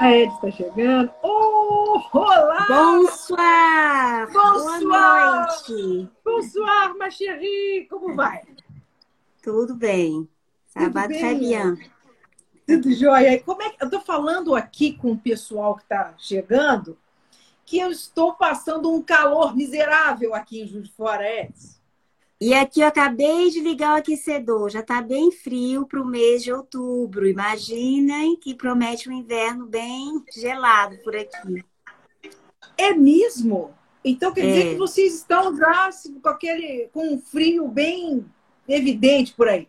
[0.00, 1.12] A Ed está chegando.
[1.22, 2.66] Oh, olá!
[2.68, 4.32] Bonsoir!
[4.32, 4.80] Bonsoir!
[4.80, 6.10] Boa noite!
[6.24, 7.86] Bonsoir, ma chérie!
[7.88, 8.42] Como vai?
[9.42, 10.28] Tudo bem.
[10.74, 11.90] Va bem.
[12.66, 13.40] Tudo jóia?
[13.42, 13.82] Como é que...
[13.82, 16.98] Eu estou falando aqui com o pessoal que está chegando
[17.64, 21.78] que eu estou passando um calor miserável aqui em Juiz de Fora, Edson.
[22.40, 24.68] E aqui eu acabei de ligar o aquecedor.
[24.68, 27.26] Já está bem frio para o mês de outubro.
[27.26, 31.64] Imaginem que promete um inverno bem gelado por aqui.
[32.76, 33.72] É mesmo?
[34.04, 34.70] Então quer dizer É.
[34.72, 38.26] que vocês estão já assim, com aquele com um frio bem
[38.68, 39.68] evidente por aí.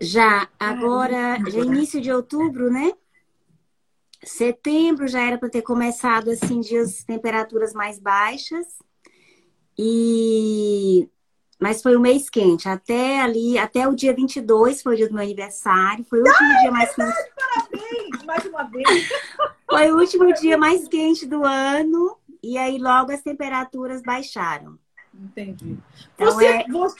[0.00, 2.92] Já agora, já início de outubro, né?
[4.24, 8.66] Setembro já era para ter começado assim dias temperaturas mais baixas.
[9.76, 11.08] E
[11.58, 15.14] mas foi um mês quente, até ali, até o dia 22 foi o dia do
[15.14, 18.86] meu aniversário, foi o último dia mais quente, Parabéns, mais uma vez.
[19.68, 24.78] foi o último dia mais quente do ano, e aí logo as temperaturas baixaram.
[25.12, 25.76] Entendi.
[26.14, 26.96] Então Você, é você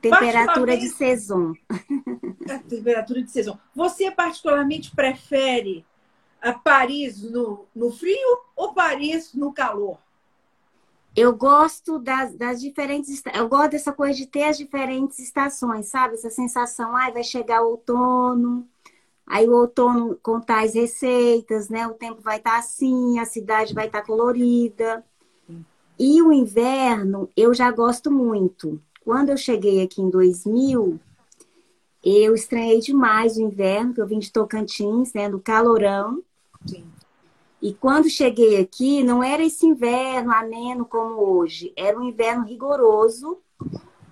[0.00, 1.54] temperatura de saison.
[2.50, 3.58] a temperatura de saison.
[3.74, 5.84] Você particularmente prefere
[6.40, 9.98] a Paris no, no frio ou Paris no calor?
[11.16, 13.22] Eu gosto das, das diferentes.
[13.34, 16.14] Eu gosto dessa coisa de ter as diferentes estações, sabe?
[16.14, 18.68] Essa sensação, ai, vai chegar o outono,
[19.26, 21.86] aí o outono com tais receitas, né?
[21.86, 25.02] O tempo vai estar assim, a cidade vai estar colorida.
[25.98, 28.78] E o inverno, eu já gosto muito.
[29.02, 31.00] Quando eu cheguei aqui em 2000,
[32.04, 35.30] eu estranhei demais o inverno, que eu vim de Tocantins, né?
[35.30, 36.22] Do calorão.
[36.66, 36.84] Sim.
[37.66, 43.40] E quando cheguei aqui, não era esse inverno ameno como hoje, era um inverno rigoroso,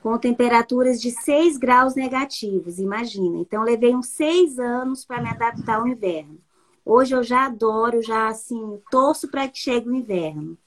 [0.02, 3.38] com temperaturas de 6 graus negativos, imagina.
[3.38, 6.36] Então, levei uns seis anos para me adaptar ao inverno.
[6.84, 10.58] Hoje eu já adoro, já assim, torço para que chegue o inverno.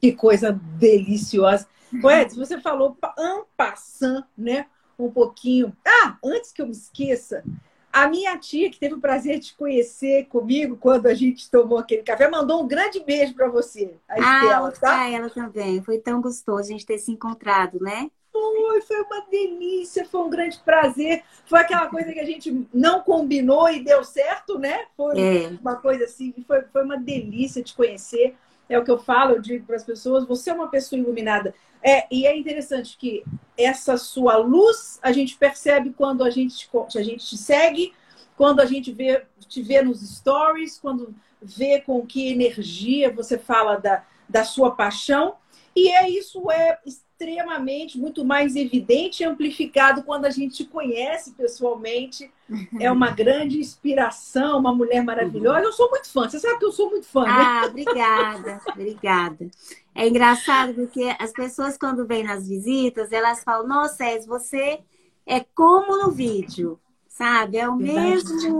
[0.00, 1.68] Que coisa deliciosa.
[1.92, 4.64] Edson, você falou en passant, né?
[4.98, 5.76] Um pouquinho.
[5.86, 7.44] Ah, antes que eu me esqueça,
[7.94, 11.78] a minha tia, que teve o prazer de te conhecer comigo quando a gente tomou
[11.78, 14.78] aquele café, mandou um grande beijo para você, a Estela, ah, tá?
[14.80, 15.80] pra ela também.
[15.80, 18.10] Foi tão gostoso a gente ter se encontrado, né?
[18.32, 21.22] Foi, foi uma delícia, foi um grande prazer.
[21.46, 24.86] Foi aquela coisa que a gente não combinou e deu certo, né?
[24.96, 25.48] Foi É.
[25.60, 28.34] uma coisa assim, foi, foi uma delícia te conhecer.
[28.68, 31.54] É o que eu falo, eu digo para as pessoas, você é uma pessoa iluminada.
[31.82, 33.22] É, e é interessante que
[33.58, 37.92] essa sua luz a gente percebe quando a gente, a gente te segue,
[38.36, 43.76] quando a gente vê, te vê nos stories, quando vê com que energia você fala
[43.76, 45.36] da, da sua paixão.
[45.76, 46.78] E é isso é
[47.14, 52.30] extremamente muito mais evidente e amplificado quando a gente te conhece pessoalmente.
[52.78, 55.60] É uma grande inspiração, uma mulher maravilhosa.
[55.60, 56.28] Eu sou muito fã.
[56.28, 57.30] Você sabe que eu sou muito fã, né?
[57.30, 59.50] Ah, obrigada, obrigada.
[59.94, 64.80] É engraçado porque as pessoas, quando vêm nas visitas, elas falam: Nossa, Es, você
[65.24, 67.56] é como no vídeo, sabe?
[67.56, 68.58] É o mesmo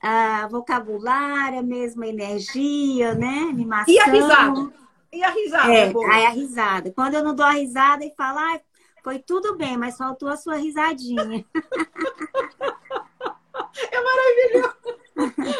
[0.00, 3.48] ah, vocabulário, a mesma energia, né?
[3.50, 3.92] Animação.
[3.92, 4.72] E a risada?
[5.12, 5.72] E a risada?
[5.72, 6.12] É, boa?
[6.12, 6.92] aí a risada.
[6.92, 8.60] Quando eu não dou a risada e falo, ah,
[9.02, 11.24] foi tudo bem, mas faltou a sua risadinha.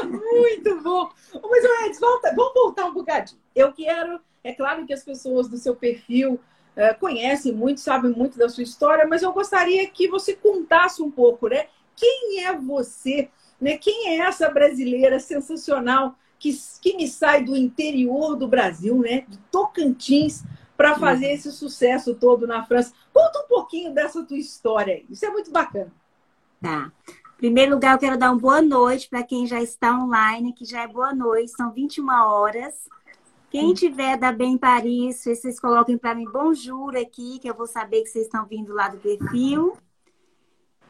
[0.04, 1.10] Muito bom.
[1.32, 3.40] Mas, Edson, volta, vamos voltar um bocadinho.
[3.54, 6.38] Eu quero, é claro que as pessoas do seu perfil
[6.76, 11.10] eh, conhecem muito, sabem muito da sua história, mas eu gostaria que você contasse um
[11.10, 11.68] pouco, né?
[11.94, 13.30] Quem é você?
[13.60, 13.78] Né?
[13.78, 16.14] Quem é essa brasileira sensacional
[16.52, 19.24] que, que me sai do interior do Brasil, né?
[19.28, 20.44] De Tocantins,
[20.76, 22.92] para fazer esse sucesso todo na França.
[23.12, 25.06] Conta um pouquinho dessa tua história aí.
[25.08, 25.92] Isso é muito bacana.
[26.60, 26.92] Tá.
[27.08, 30.64] Em primeiro lugar, eu quero dar uma boa noite para quem já está online, que
[30.64, 32.74] já é boa noite, são 21 horas.
[33.50, 38.02] Quem tiver da Bem Paris, vocês coloquem para mim bonjour aqui, que eu vou saber
[38.02, 39.76] que vocês estão vindo lá do perfil.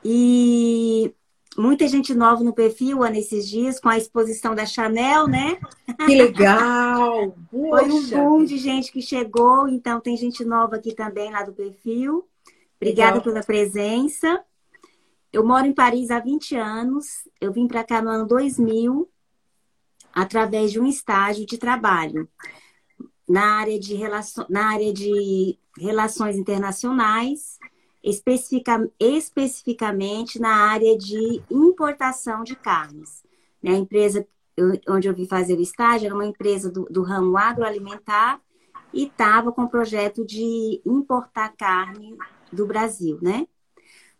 [0.05, 1.15] E
[1.57, 5.59] muita gente nova no perfil Ana, nesses dias, com a exposição da Chanel, né?
[6.07, 7.37] Que legal!
[7.51, 11.53] Foi um boom de gente que chegou, então tem gente nova aqui também lá do
[11.53, 12.27] perfil.
[12.81, 13.25] Obrigada Legal.
[13.25, 14.45] pela presença.
[15.33, 17.07] Eu moro em Paris há 20 anos.
[17.41, 19.09] Eu vim para cá no ano 2000
[20.13, 22.29] através de um estágio de trabalho
[23.29, 24.47] na área de, relaço...
[24.49, 27.56] na área de relações internacionais,
[28.07, 28.89] especifica...
[28.99, 33.25] especificamente na área de importação de carnes.
[33.63, 33.73] Né?
[33.73, 34.27] A empresa
[34.89, 38.41] onde eu vim fazer o estágio era uma empresa do, do ramo agroalimentar
[38.93, 42.17] e estava com o projeto de importar carne
[42.51, 43.47] do Brasil, né?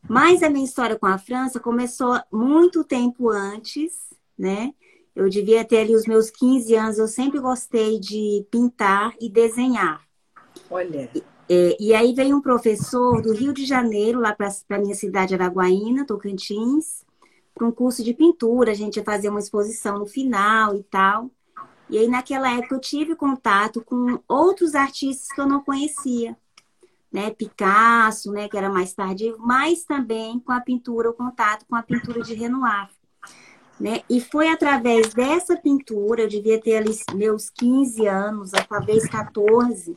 [0.07, 4.75] Mas a minha história com a França começou muito tempo antes, né?
[5.15, 10.07] Eu devia ter ali os meus 15 anos, eu sempre gostei de pintar e desenhar.
[10.69, 11.11] Olha.
[11.49, 15.35] É, e aí veio um professor do Rio de Janeiro, lá para a minha cidade
[15.35, 17.05] Araguaína, Tocantins,
[17.55, 18.73] para um curso de pintura.
[18.73, 21.31] A gente ia fazer uma exposição no final e tal.
[21.89, 26.37] E aí, naquela época, eu tive contato com outros artistas que eu não conhecia.
[27.13, 27.31] Né?
[27.31, 28.49] Picasso, né?
[28.49, 32.35] que era mais tardio, mas também com a pintura, o contato com a pintura de
[32.35, 32.91] Renoir.
[33.79, 34.03] Né?
[34.11, 39.97] E foi através dessa pintura, eu devia ter ali meus 15 anos, talvez 14,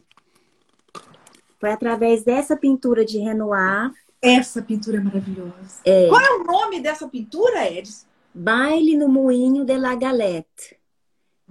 [1.59, 3.91] foi através dessa pintura de Renoir.
[4.21, 5.81] Essa pintura é maravilhosa.
[5.83, 6.07] É.
[6.07, 8.07] Qual é o nome dessa pintura, Edson?
[8.33, 10.77] Baile no Moinho de la Galette.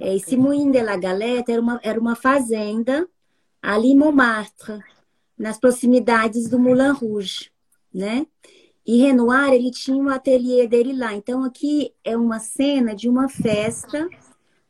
[0.01, 3.07] É, esse Moinho de la Galette era uma, era uma fazenda
[3.61, 4.79] ali em Montmartre,
[5.37, 7.51] nas proximidades do Moulin Rouge,
[7.93, 8.27] né?
[8.87, 11.13] E Renoir, ele tinha um ateliê dele lá.
[11.13, 14.09] Então, aqui é uma cena de uma festa,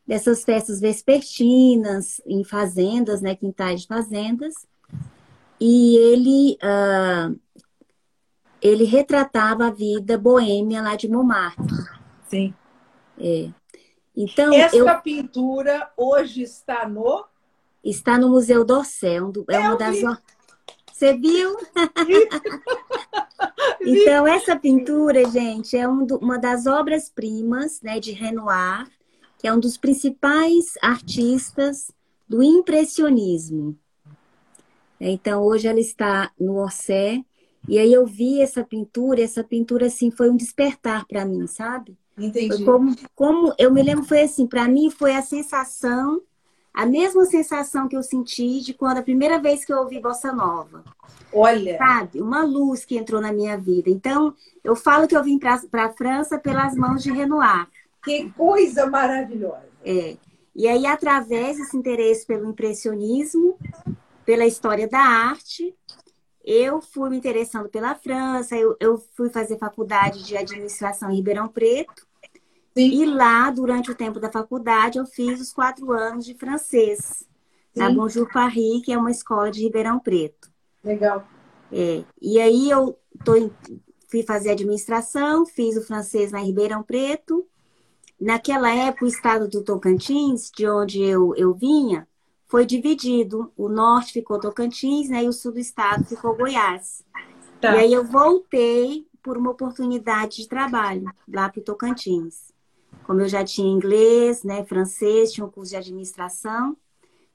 [0.04, 3.36] dessas festas vespertinas, em fazendas, né?
[3.36, 4.54] Quintais de fazendas
[5.60, 7.38] e ele uh,
[8.60, 11.64] ele retratava a vida boêmia lá de Montmartre.
[12.28, 12.54] Sim.
[13.18, 13.50] É.
[14.16, 15.00] Então, Essa eu...
[15.00, 17.24] pintura hoje está no
[17.84, 19.18] está no Museu d'Orsay,
[19.48, 20.02] é uma das
[20.98, 21.56] você viu?
[23.80, 28.90] então essa pintura, gente, é um do, uma das obras primas, né, de Renoir,
[29.38, 31.92] que é um dos principais artistas
[32.28, 33.78] do impressionismo.
[35.00, 37.22] Então, hoje ela está no Orsé.
[37.68, 41.96] E aí eu vi essa pintura, essa pintura, assim, foi um despertar para mim, sabe?
[42.16, 42.64] Entendi.
[42.64, 46.20] Como, como, eu me lembro, foi assim, para mim foi a sensação,
[46.72, 50.32] a mesma sensação que eu senti de quando a primeira vez que eu ouvi Bossa
[50.32, 50.82] Nova.
[51.32, 51.76] Olha!
[51.76, 52.20] Sabe?
[52.20, 53.90] Uma luz que entrou na minha vida.
[53.90, 54.34] Então,
[54.64, 57.68] eu falo que eu vim para a França pelas mãos de Renoir.
[58.02, 59.68] Que coisa maravilhosa!
[59.84, 60.16] É.
[60.56, 63.56] E aí, através desse interesse pelo impressionismo,
[64.28, 65.74] pela história da arte.
[66.44, 71.48] Eu fui me interessando pela França, eu, eu fui fazer faculdade de administração em Ribeirão
[71.48, 72.06] Preto.
[72.76, 72.90] Sim.
[72.90, 77.26] E lá, durante o tempo da faculdade, eu fiz os quatro anos de francês Sim.
[77.74, 80.52] na Bonjour Paris, que é uma escola de Ribeirão Preto.
[80.84, 81.26] Legal.
[81.72, 83.50] É, e aí eu tô em,
[84.10, 87.46] fui fazer administração, fiz o francês na Ribeirão Preto.
[88.20, 92.06] Naquela época, o estado do Tocantins, de onde eu, eu vinha,
[92.48, 93.52] foi dividido.
[93.56, 95.22] O norte ficou Tocantins, né?
[95.22, 97.04] E o sul do estado ficou Goiás.
[97.60, 97.76] Tá.
[97.76, 102.52] E aí eu voltei por uma oportunidade de trabalho lá para o Tocantins.
[103.04, 106.76] Como eu já tinha inglês, né, francês, tinha um curso de administração,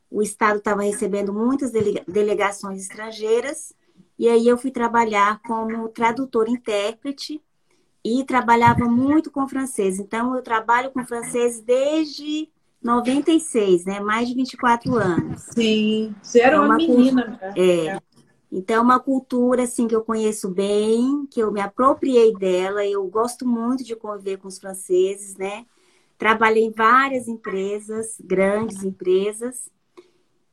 [0.10, 1.72] o estado estava recebendo muitas
[2.08, 3.74] delegações estrangeiras,
[4.18, 7.42] e aí eu fui trabalhar como tradutor intérprete
[8.06, 9.98] e trabalhava muito com francês.
[9.98, 12.48] Então eu trabalho com francês desde
[12.84, 14.00] 96, né?
[14.00, 15.42] Mais de 24 anos.
[15.54, 17.24] Sim, você era é uma, uma, menina.
[17.24, 17.54] Cultura, né?
[17.58, 18.02] é.
[18.52, 22.86] Então, é uma cultura, assim, que eu conheço bem, que eu me apropriei dela.
[22.86, 25.66] Eu gosto muito de conviver com os franceses, né?
[26.20, 29.72] Trabalhei em várias empresas, grandes empresas.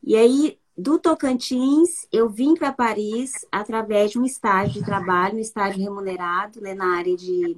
[0.01, 5.39] E aí, do Tocantins, eu vim para Paris através de um estágio de trabalho, um
[5.39, 6.73] estágio remunerado, né?
[6.73, 7.55] Na área de,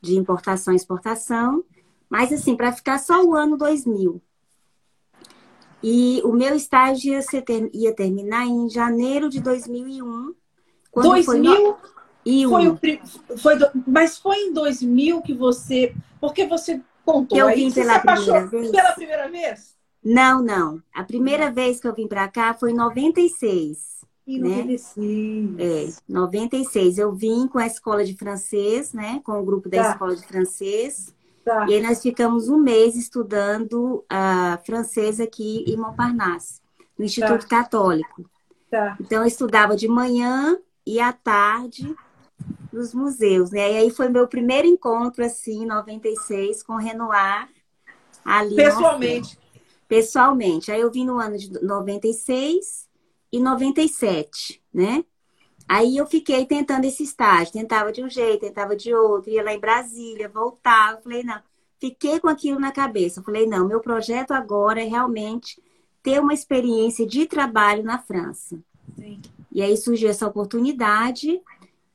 [0.00, 1.62] de importação e exportação.
[2.08, 4.20] Mas, assim, para ficar só o ano 2000.
[5.82, 10.34] E o meu estágio ia, ter, ia terminar em janeiro de 2001.
[10.94, 11.52] 2000?
[12.50, 12.78] Foi, no...
[12.78, 15.94] foi o, foi do, mas foi em 2000 que você...
[16.20, 18.70] Porque você contou eu aí, vim pela primeira vez.
[18.70, 19.78] pela primeira vez?
[20.04, 20.82] Não, não.
[20.94, 23.98] A primeira vez que eu vim para cá foi em 96.
[24.26, 24.96] Em 96.
[24.96, 25.64] Né?
[25.64, 26.98] É, 96.
[26.98, 29.20] Eu vim com a escola de francês, né?
[29.24, 29.90] Com o grupo da tá.
[29.92, 31.14] escola de francês.
[31.48, 31.64] Tá.
[31.66, 36.60] E aí nós ficamos um mês estudando uh, francês aqui em Montparnasse,
[36.98, 37.62] no Instituto tá.
[37.62, 38.28] Católico.
[38.70, 38.98] Tá.
[39.00, 41.96] Então eu estudava de manhã e à tarde
[42.70, 43.72] nos museus, né?
[43.72, 47.48] E aí foi meu primeiro encontro, assim, em 96, com Renoir.
[48.22, 49.38] Ali Pessoalmente?
[49.88, 50.70] Pessoalmente.
[50.70, 52.86] Aí eu vim no ano de 96
[53.32, 55.02] e 97, né?
[55.68, 59.52] Aí eu fiquei tentando esse estágio, tentava de um jeito, tentava de outro, ia lá
[59.52, 61.00] em Brasília, voltava.
[61.02, 61.40] Falei, não,
[61.78, 63.22] fiquei com aquilo na cabeça.
[63.22, 65.62] Falei, não, meu projeto agora é realmente
[66.02, 68.58] ter uma experiência de trabalho na França.
[68.96, 69.20] Sim.
[69.52, 71.38] E aí surgiu essa oportunidade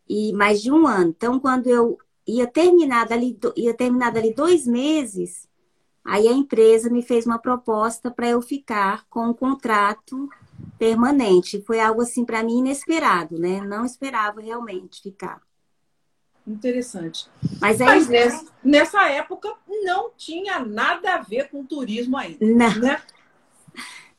[0.08, 1.10] e mais de um ano.
[1.10, 5.48] Então, quando eu ia terminar dali, ia terminar dali dois meses,
[6.06, 10.30] aí a empresa me fez uma proposta para eu ficar com um contrato
[10.84, 11.63] permanente.
[11.66, 13.62] Foi algo assim para mim inesperado, né?
[13.62, 15.42] Não esperava realmente ficar.
[16.46, 17.30] interessante.
[17.62, 19.50] Mas, aí, Mas nessa, nessa, época
[19.86, 22.46] não tinha nada a ver com turismo ainda.
[22.46, 22.82] Não.
[22.82, 23.02] Né?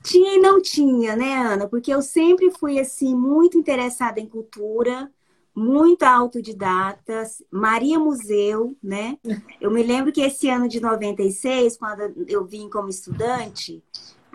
[0.02, 1.68] Tinha e não tinha, né, Ana?
[1.68, 5.10] Porque eu sempre fui assim muito interessada em cultura,
[5.54, 9.18] muito autodidata, Maria Museu, né?
[9.60, 13.82] Eu me lembro que esse ano de 96, quando eu vim como estudante,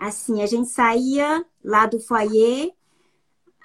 [0.00, 2.72] assim, a gente saía lá do foyer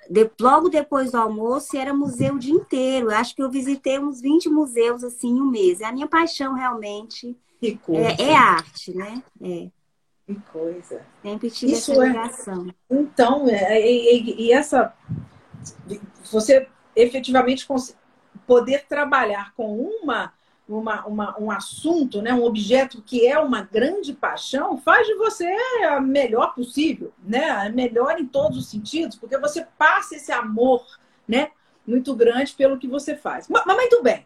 [0.10, 3.10] de, logo depois do almoço era museu o dia inteiro.
[3.12, 5.82] Eu acho que eu visitei uns 20 museus assim em um mês.
[5.82, 9.24] É a minha paixão realmente é, é, arte, né?
[9.42, 9.70] É.
[10.25, 11.01] Que coisa.
[11.22, 12.68] Sempre tive Isso essa é ligação.
[12.68, 12.96] É...
[12.96, 14.94] Então, é, e, e, essa.
[16.32, 17.68] Você efetivamente
[18.48, 20.34] poder trabalhar com uma
[20.67, 25.45] uma, uma, um assunto, né, um objeto que é uma grande paixão, faz de você
[25.88, 27.69] a melhor possível, né?
[27.69, 30.84] Melhor em todos os sentidos, porque você passa esse amor,
[31.27, 31.51] né,
[31.86, 33.48] muito grande pelo que você faz.
[33.48, 34.25] Mas, mas muito bem.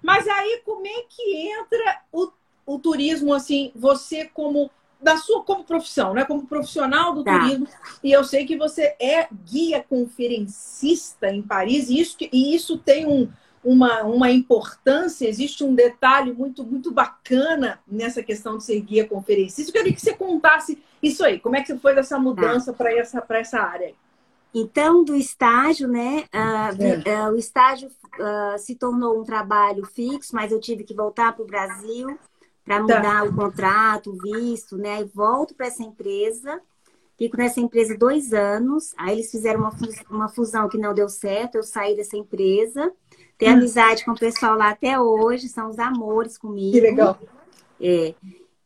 [0.00, 2.30] Mas aí como é que entra o,
[2.64, 4.70] o turismo assim, você como
[5.02, 6.24] da sua como profissão, né?
[6.24, 7.38] Como profissional do tá.
[7.38, 7.66] turismo.
[8.04, 13.06] E eu sei que você é guia conferencista em Paris, e isso, e isso tem
[13.06, 13.30] um,
[13.62, 19.70] uma, uma importância, existe um detalhe muito, muito bacana nessa questão de ser guia conferencista.
[19.70, 23.24] Eu queria que você contasse isso aí, como é que foi essa mudança para essa,
[23.30, 23.94] essa área?
[24.52, 26.24] Então, do estágio, né?
[26.34, 31.32] Uh, uh, o estágio uh, se tornou um trabalho fixo, mas eu tive que voltar
[31.32, 32.18] para o Brasil
[32.64, 32.82] para tá.
[32.82, 33.24] mudar tá.
[33.24, 35.00] o contrato, o visto, né?
[35.00, 36.60] E volto para essa empresa.
[37.16, 38.92] Fico nessa empresa dois anos.
[38.96, 39.72] Aí eles fizeram uma,
[40.10, 41.56] uma fusão que não deu certo.
[41.56, 42.92] Eu saí dessa empresa.
[43.40, 43.56] Tenho hum.
[43.56, 46.72] amizade com o pessoal lá até hoje, são os amores comigo.
[46.72, 47.18] Que legal.
[47.80, 48.14] É.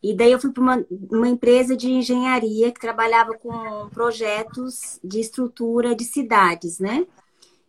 [0.03, 5.21] E daí eu fui para uma, uma empresa de engenharia que trabalhava com projetos de
[5.21, 7.07] estrutura de cidades, né?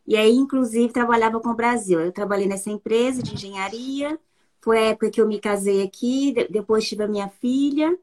[0.07, 2.01] E aí, inclusive, trabalhava com o Brasil.
[2.01, 4.19] Eu trabalhei nessa empresa de engenharia.
[4.61, 7.95] Foi a época que eu me casei aqui, depois tive a minha filha.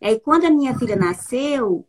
[0.00, 1.84] E aí, quando a minha filha nasceu,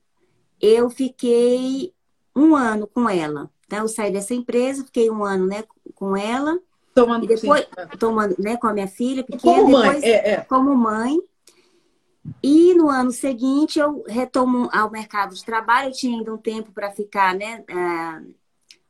[0.60, 1.94] eu fiquei
[2.36, 3.52] um ano com ela.
[3.68, 5.64] Então, eu saí dessa empresa, fiquei um ano né,
[5.94, 6.60] com ela.
[6.94, 7.98] Tomando, e depois, sim.
[8.00, 9.42] tomando né, com a minha filha pequena.
[9.42, 10.38] Como mãe, é, é.
[10.42, 11.20] Como mãe.
[12.42, 15.90] E no ano seguinte eu retomo ao mercado de trabalho.
[15.90, 17.64] Eu tinha ainda um tempo para ficar, né?
[17.70, 18.34] Uh,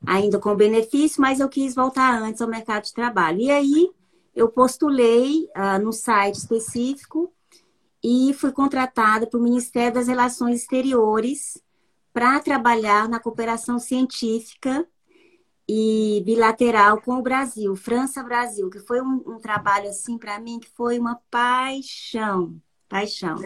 [0.05, 3.39] ainda com benefício, mas eu quis voltar antes ao mercado de trabalho.
[3.39, 3.89] E aí
[4.35, 7.33] eu postulei uh, no site específico
[8.03, 11.59] e fui contratada para o Ministério das Relações Exteriores
[12.13, 14.87] para trabalhar na cooperação científica
[15.67, 20.69] e bilateral com o Brasil, França-Brasil, que foi um, um trabalho assim para mim que
[20.69, 22.55] foi uma paixão,
[22.87, 23.37] paixão.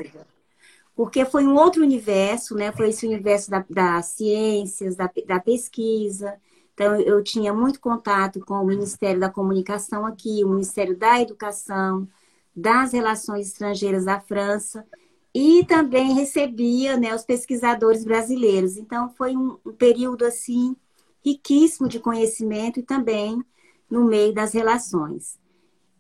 [0.96, 2.74] Porque foi um outro universo, né?
[2.74, 6.38] Foi esse universo da, das ciências, da, da pesquisa.
[6.74, 12.06] Então, eu tinha muito contato com o Ministério da Comunicação aqui, o Ministério da Educação,
[12.54, 14.86] das Relações Estrangeiras da França
[15.34, 18.78] e também recebia né, os pesquisadores brasileiros.
[18.78, 20.76] Então, foi um, um período assim
[21.24, 23.44] riquíssimo de conhecimento e também
[23.90, 25.40] no meio das relações.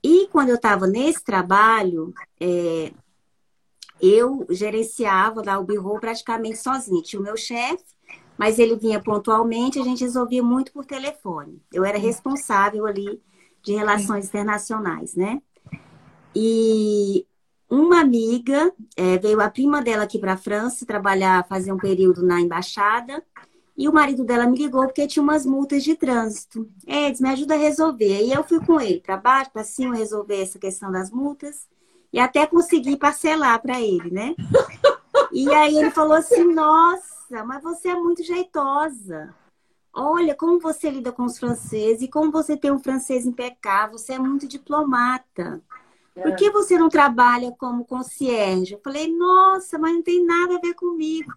[0.03, 2.93] E quando eu estava nesse trabalho, é,
[4.01, 7.01] eu gerenciava lá o birro praticamente sozinha.
[7.01, 7.83] Tinha o meu chefe,
[8.37, 11.61] mas ele vinha pontualmente, a gente resolvia muito por telefone.
[11.73, 13.21] Eu era responsável ali
[13.61, 15.41] de relações internacionais, né?
[16.33, 17.25] E
[17.69, 22.23] uma amiga, é, veio a prima dela aqui para a França trabalhar, fazer um período
[22.23, 23.21] na embaixada,
[23.79, 26.69] e o marido dela me ligou porque tinha umas multas de trânsito.
[26.85, 28.25] É, me ajuda a resolver.
[28.25, 31.65] E eu fui com ele para baixo, para cima, resolver essa questão das multas.
[32.11, 34.35] E até consegui parcelar para ele, né?
[35.31, 39.33] E aí ele falou assim: Nossa, mas você é muito jeitosa.
[39.93, 43.97] Olha como você lida com os franceses e como você tem um francês impecável.
[43.97, 45.61] Você é muito diplomata.
[46.21, 48.73] Por que você não trabalha como concierge?
[48.73, 51.31] Eu falei, nossa, mas não tem nada a ver comigo.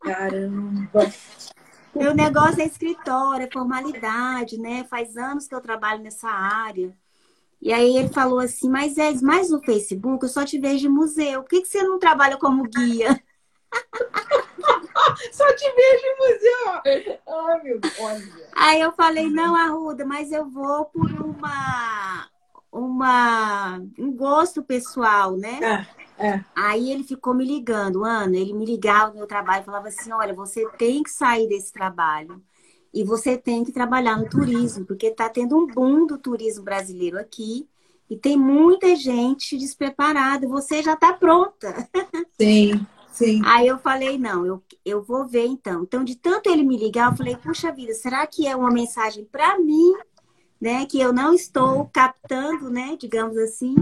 [0.00, 1.12] Caramba!
[1.94, 4.84] Meu negócio é escritório, é formalidade, né?
[4.84, 6.96] Faz anos que eu trabalho nessa área.
[7.60, 10.90] E aí ele falou assim, mas é mais no Facebook eu só te vejo em
[10.90, 11.42] museu.
[11.42, 13.22] Por que, que você não trabalha como guia?
[15.32, 17.18] só te vejo em museu.
[17.28, 17.94] Ai, meu Deus.
[18.54, 22.28] Aí eu falei, não, Arruda, mas eu vou por uma
[22.72, 25.60] uma, um gosto pessoal, né?
[25.62, 26.44] É, é.
[26.54, 30.12] Aí ele ficou me ligando, Ana, ele me ligava no meu trabalho e falava assim,
[30.12, 32.40] olha, você tem que sair desse trabalho
[32.94, 37.18] e você tem que trabalhar no turismo, porque está tendo um boom do turismo brasileiro
[37.18, 37.68] aqui
[38.08, 41.88] e tem muita gente despreparada, você já está pronta.
[42.38, 43.40] Sim, sim.
[43.44, 45.82] Aí eu falei, não, eu, eu vou ver então.
[45.82, 49.24] Então, de tanto ele me ligar, eu falei, puxa vida, será que é uma mensagem
[49.24, 49.92] para mim
[50.62, 53.74] né, que eu não estou captando, né, digamos assim.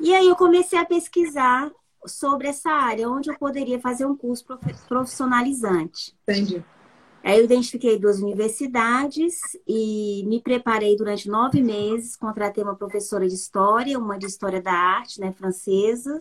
[0.00, 1.70] E aí eu comecei a pesquisar
[2.06, 4.44] sobre essa área, onde eu poderia fazer um curso
[4.88, 6.16] profissionalizante.
[6.22, 6.64] Entendi.
[7.24, 12.14] Aí eu identifiquei duas universidades e me preparei durante nove meses.
[12.14, 16.20] Contratei uma professora de história, uma de história da arte, né, francesa,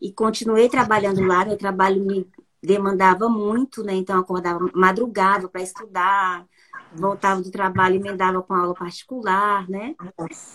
[0.00, 1.44] e continuei trabalhando lá.
[1.44, 2.28] Meu trabalho me
[2.60, 3.94] demandava muito, né?
[3.94, 6.44] Então acordava madrugava para estudar,
[6.96, 9.94] voltava do trabalho, emendava com aula particular, né?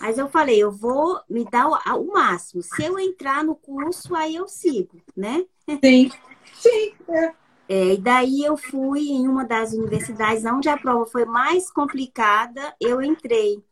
[0.00, 2.62] Mas eu falei, eu vou me dar o, o, máximo.
[2.62, 5.44] Se eu entrar no curso, aí eu sigo, né?
[5.82, 6.10] Sim,
[6.54, 6.94] sim.
[7.08, 7.40] É.
[7.68, 12.74] É, e daí eu fui em uma das universidades onde a prova foi mais complicada,
[12.80, 13.62] eu entrei.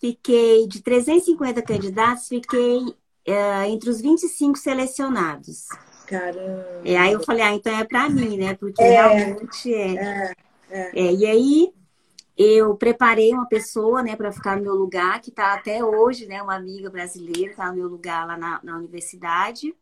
[0.00, 5.66] Fiquei de 350 candidatos, fiquei é, entre os 25 selecionados.
[6.06, 6.80] Caramba!
[6.82, 8.54] É, aí eu falei, ah, então é para mim, né?
[8.54, 10.32] Porque é, realmente é.
[10.70, 10.90] é.
[10.94, 11.12] É.
[11.12, 11.72] e aí
[12.38, 16.40] eu preparei uma pessoa, né, para ficar no meu lugar, que está até hoje, né,
[16.40, 19.74] uma amiga brasileira, está no meu lugar lá na, na universidade.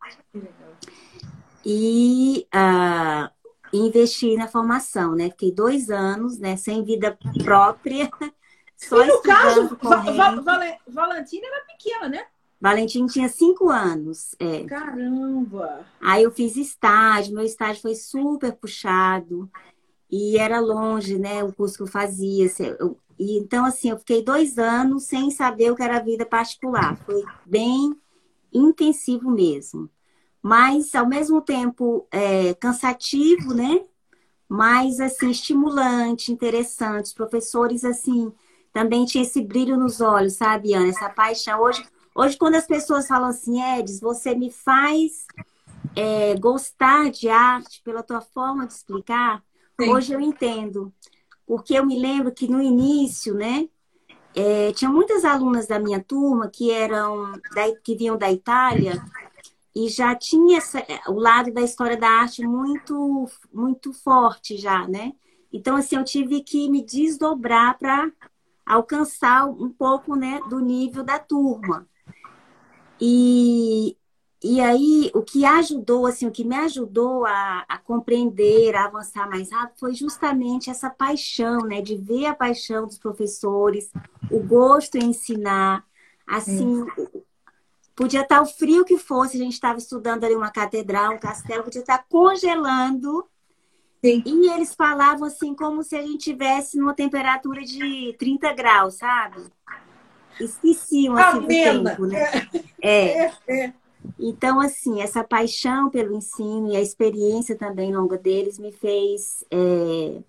[1.62, 3.28] E uh,
[3.70, 5.28] investi na formação, né?
[5.30, 8.10] Fiquei dois anos, né, sem vida própria.
[8.75, 12.26] Só e no caso, Va Va Valentina era pequena, né?
[12.58, 14.34] Valentim tinha cinco anos.
[14.38, 14.64] É.
[14.64, 15.84] Caramba!
[16.00, 19.50] Aí eu fiz estágio, meu estágio foi super puxado
[20.16, 21.42] e era longe, né?
[21.44, 22.50] O curso que eu fazia.
[22.78, 26.96] Eu, e, então, assim, eu fiquei dois anos sem saber o que era vida particular.
[27.04, 27.94] Foi bem
[28.52, 29.90] intensivo mesmo.
[30.42, 33.85] Mas, ao mesmo tempo, é, cansativo, né?
[34.49, 37.06] Mas, assim, estimulante, interessante.
[37.06, 38.32] Os professores, assim,
[38.73, 40.88] também tinha esse brilho nos olhos, sabe, Ana?
[40.88, 41.61] Essa paixão.
[41.61, 41.82] Hoje,
[42.18, 45.26] Hoje, quando as pessoas falam assim, Edis, você me faz
[45.94, 49.44] é, gostar de arte pela tua forma de explicar,
[49.80, 49.90] Sim.
[49.90, 50.92] hoje eu entendo.
[51.47, 53.68] Porque eu me lembro que no início, né,
[54.35, 59.02] é, tinha muitas alunas da minha turma que eram da, que vinham da Itália
[59.75, 65.12] e já tinha essa, o lado da história da arte muito muito forte já, né?
[65.52, 68.10] Então assim eu tive que me desdobrar para
[68.67, 71.86] alcançar um pouco, né, do nível da turma.
[73.00, 73.97] E,
[74.54, 79.28] e aí, o que ajudou, assim, o que me ajudou a, a, compreender, a avançar
[79.28, 81.80] mais rápido, foi justamente essa paixão, né?
[81.80, 83.91] De ver a paixão dos professores,
[84.30, 85.85] o gosto em ensinar.
[86.26, 86.85] Assim,
[87.95, 91.65] podia estar o frio que fosse, a gente estava estudando ali uma catedral, um castelo,
[91.65, 93.26] podia estar congelando.
[94.04, 94.23] Sim.
[94.25, 99.45] E eles falavam assim, como se a gente tivesse numa temperatura de 30 graus, sabe?
[100.39, 102.49] esqueciam assim, do tempo, né?
[102.80, 103.26] É.
[103.26, 103.32] é.
[103.49, 103.73] é.
[104.19, 110.23] Então, assim, essa paixão pelo ensino e a experiência também longa deles me fez é,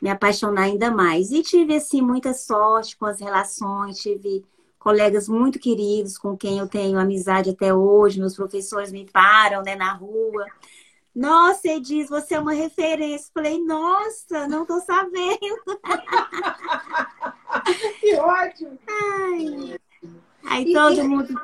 [0.00, 1.30] me apaixonar ainda mais.
[1.30, 4.44] E tive, assim, muita sorte com as relações, tive
[4.78, 9.74] colegas muito queridos com quem eu tenho amizade até hoje, meus professores me param, né,
[9.74, 10.46] na rua.
[11.14, 13.30] Nossa, Edis, você é uma referência.
[13.32, 15.38] Falei, nossa, não tô sabendo.
[18.00, 18.78] que ótimo!
[18.86, 19.80] Ai.
[20.44, 21.02] Aí e, todo e...
[21.02, 21.34] mundo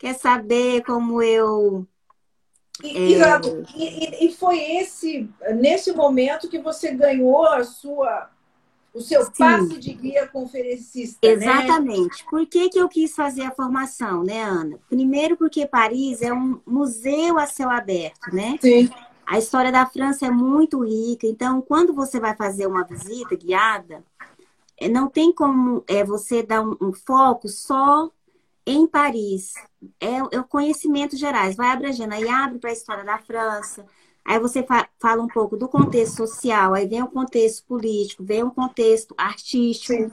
[0.00, 1.86] quer saber como eu.
[2.82, 3.40] E, é...
[3.76, 8.30] e, e, foi esse, nesse momento que você ganhou a sua,
[8.94, 9.32] o seu Sim.
[9.36, 11.18] passe de guia conferencista.
[11.22, 11.34] Né?
[11.34, 12.24] Exatamente.
[12.24, 12.30] Né?
[12.30, 14.78] Por que, que eu quis fazer a formação, né, Ana?
[14.88, 18.58] Primeiro, porque Paris é um museu a céu aberto, né?
[18.62, 18.88] Sim.
[19.26, 24.02] A história da França é muito rica, então quando você vai fazer uma visita guiada,
[24.78, 28.10] é, não tem como é, você dar um, um foco só
[28.72, 29.54] em Paris.
[30.00, 33.86] É, é o conhecimento gerais, vai abrangendo, aí abre para a história da França,
[34.24, 38.42] aí você fa fala um pouco do contexto social, aí vem o contexto político, vem
[38.42, 39.94] o contexto artístico.
[39.94, 40.10] Sim.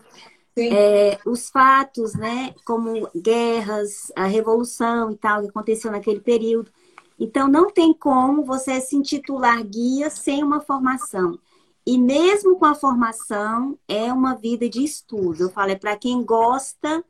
[0.57, 0.73] Sim.
[0.73, 6.71] É, os fatos, né, como guerras, a revolução e tal, que aconteceu naquele período.
[7.19, 11.37] Então, não tem como você se intitular guia sem uma formação.
[11.85, 15.43] E mesmo com a formação, é uma vida de estudo.
[15.43, 17.05] Eu falo, é para quem gosta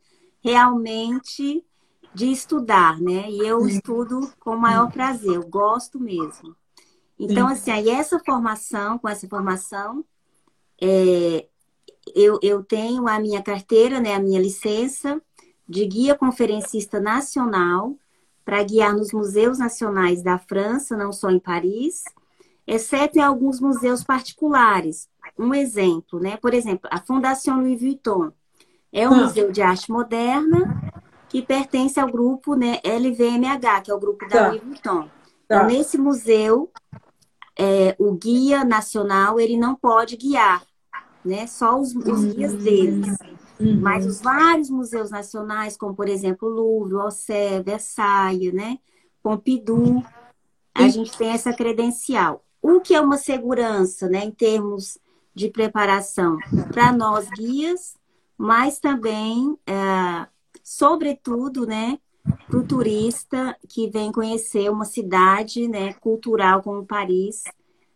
[0.48, 1.62] realmente
[2.14, 3.30] de estudar, né?
[3.30, 6.56] E eu estudo com o maior prazer, eu gosto mesmo.
[7.20, 10.06] Então, assim, aí essa formação, com essa formação,
[10.82, 11.46] é,
[12.16, 15.22] eu, eu tenho a minha carteira, né, a minha licença
[15.68, 17.98] de guia conferencista nacional
[18.46, 22.06] para guiar nos museus nacionais da França, não só em Paris,
[22.66, 25.10] exceto em alguns museus particulares.
[25.38, 26.38] Um exemplo, né?
[26.38, 28.32] Por exemplo, a Fundação Louis Vuitton
[28.91, 29.23] é um ah.
[29.23, 30.91] museu de arte moderna
[31.30, 34.47] que pertence ao grupo né, LVMH, que é o grupo da tá.
[34.47, 35.04] Louis Vuitton.
[35.04, 35.10] Tá.
[35.45, 36.71] Então, nesse museu,
[37.58, 40.63] é, o guia nacional ele não pode guiar,
[41.23, 41.47] né?
[41.47, 43.15] Só os, os guias deles.
[43.60, 43.80] Uhum.
[43.82, 48.78] Mas os vários museus nacionais, como por exemplo o Louvre, Orsay, Versailles, né?
[49.23, 50.04] Pompidou,
[50.73, 52.43] a gente tem essa credencial.
[52.62, 54.97] O que é uma segurança, né, em termos
[55.34, 56.38] de preparação
[56.71, 57.95] para nós guias,
[58.38, 60.28] mas também, é,
[60.63, 61.97] sobretudo, né,
[62.47, 67.43] para o turista que vem conhecer uma cidade, né, cultural como Paris,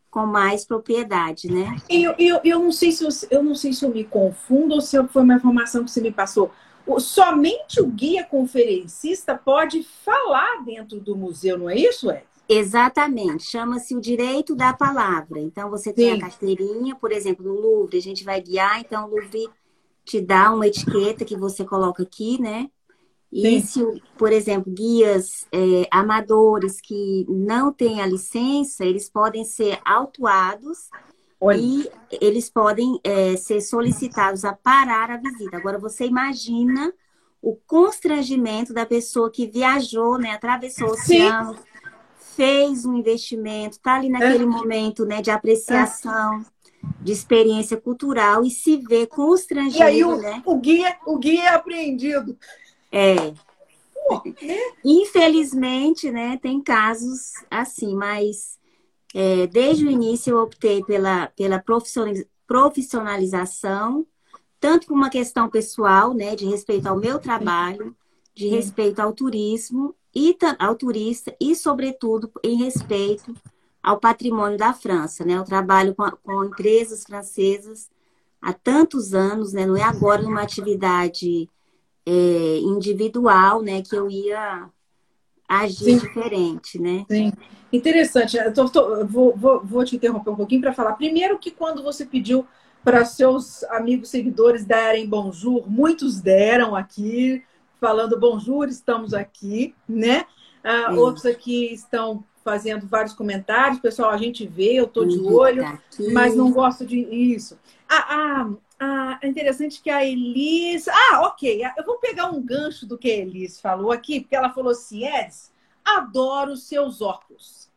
[0.09, 1.77] com mais propriedade, né?
[1.89, 4.81] Eu, eu, eu, não sei se eu, eu não sei se eu me confundo ou
[4.81, 6.51] se foi uma informação que você me passou.
[6.85, 12.23] O, somente o guia conferencista pode falar dentro do museu, não é isso, Ed?
[12.49, 15.39] Exatamente, chama-se o direito da palavra.
[15.39, 16.17] Então, você tem Sim.
[16.17, 19.47] a carteirinha, por exemplo, no Louvre, a gente vai guiar, então o Louvre
[20.03, 22.69] te dá uma etiqueta que você coloca aqui, né?
[23.31, 23.79] E se,
[24.17, 30.89] por exemplo, guias é, amadores que não têm a licença, eles podem ser autuados
[31.39, 31.57] Olha.
[31.57, 35.55] e eles podem é, ser solicitados a parar a visita.
[35.55, 36.93] Agora, você imagina
[37.41, 41.57] o constrangimento da pessoa que viajou, né, atravessou o oceano,
[42.35, 44.45] fez um investimento, está ali naquele é.
[44.45, 46.45] momento né, de apreciação.
[46.99, 50.41] De experiência cultural e se vê constrangido, e aí o, né?
[50.45, 52.37] o guia, o guia é apreendido.
[52.91, 53.33] É.
[54.83, 58.59] Infelizmente, né, tem casos assim, mas
[59.13, 61.63] é, desde o início eu optei pela, pela
[62.47, 64.05] profissionalização,
[64.59, 67.95] tanto por uma questão pessoal, né, de respeito ao meu trabalho,
[68.33, 73.33] de respeito ao turismo e ao turista e, sobretudo, em respeito
[73.81, 75.33] ao patrimônio da França, né?
[75.33, 77.89] Eu trabalho com, com empresas francesas
[78.41, 79.65] há tantos anos, né?
[79.65, 81.49] Não é agora numa atividade
[82.05, 84.69] é, individual, né, que eu ia
[85.47, 85.97] agir Sim.
[85.97, 87.05] diferente, né?
[87.09, 87.31] Sim.
[87.71, 88.37] Interessante.
[88.37, 90.93] Eu tô, tô, vou, vou, vou te interromper um pouquinho para falar.
[90.93, 92.45] Primeiro que quando você pediu
[92.83, 97.43] para seus amigos seguidores darem bonjour, muitos deram aqui,
[97.79, 100.25] falando bonjour, estamos aqui, né?
[100.63, 103.79] Uh, outros aqui estão fazendo vários comentários.
[103.79, 105.79] Pessoal, a gente vê, eu estou de olho, tá
[106.13, 107.57] mas não gosto de isso.
[107.87, 108.49] Ah, ah,
[108.79, 110.87] ah, é interessante que a Elis.
[110.87, 111.61] Ah, ok.
[111.77, 115.05] Eu vou pegar um gancho do que a Elis falou aqui, porque ela falou assim:
[115.05, 115.51] Edson,
[115.83, 117.69] adoro seus óculos.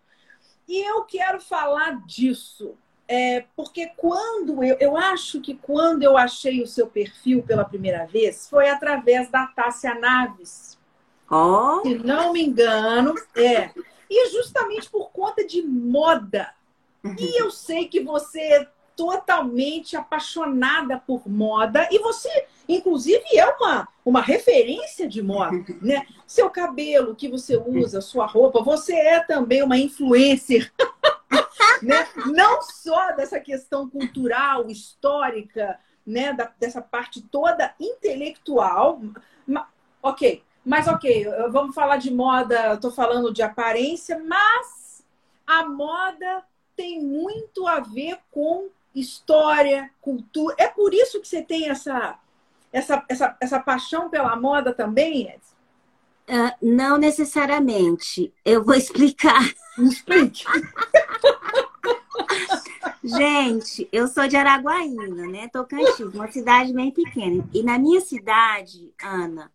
[0.67, 2.75] E eu quero falar disso.
[3.07, 8.07] É, porque quando eu, eu acho que quando eu achei o seu perfil pela primeira
[8.07, 10.79] vez foi através da Tássia Naves.
[11.31, 11.83] Oh.
[11.83, 13.71] Se não me engano, é.
[14.09, 16.53] E justamente por conta de moda.
[17.19, 24.21] E eu sei que você totalmente apaixonada por moda e você, inclusive, é uma, uma
[24.21, 26.07] referência de moda, né?
[26.27, 30.73] Seu cabelo que você usa, sua roupa, você é também uma influencer,
[31.83, 32.09] né?
[32.27, 36.33] Não só dessa questão cultural, histórica, né?
[36.33, 39.01] Da, dessa parte toda intelectual,
[40.03, 40.43] ok.
[40.65, 45.05] Mas ok, vamos falar de moda, estou falando de aparência, mas
[45.47, 46.43] a moda
[46.75, 50.55] tem muito a ver com história, cultura.
[50.59, 52.19] É por isso que você tem essa,
[52.73, 55.55] essa, essa, essa paixão pela moda também, Edson?
[56.27, 58.33] Uh, não necessariamente.
[58.45, 59.43] Eu vou explicar.
[59.79, 60.45] Explique.
[63.05, 65.49] Gente, eu sou de Araguaína, né?
[65.49, 67.47] Tocantins, uma cidade bem pequena.
[67.53, 69.53] E na minha cidade, Ana,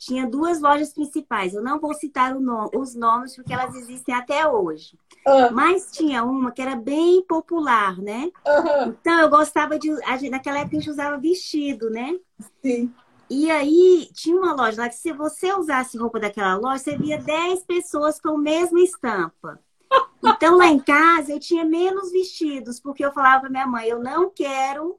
[0.00, 1.52] tinha duas lojas principais.
[1.52, 4.98] Eu não vou citar no, os nomes porque elas existem até hoje.
[5.26, 5.52] Uhum.
[5.52, 8.30] Mas tinha uma que era bem popular, né?
[8.46, 8.96] Uhum.
[8.98, 9.90] Então eu gostava de.
[10.30, 12.18] Naquela época a gente usava vestido, né?
[12.64, 12.90] Sim.
[13.28, 17.18] E aí tinha uma loja lá que se você usasse roupa daquela loja, você via
[17.18, 19.60] 10 pessoas com a mesma estampa.
[20.22, 23.98] Então lá em casa eu tinha menos vestidos, porque eu falava para minha mãe, eu
[24.02, 24.98] não quero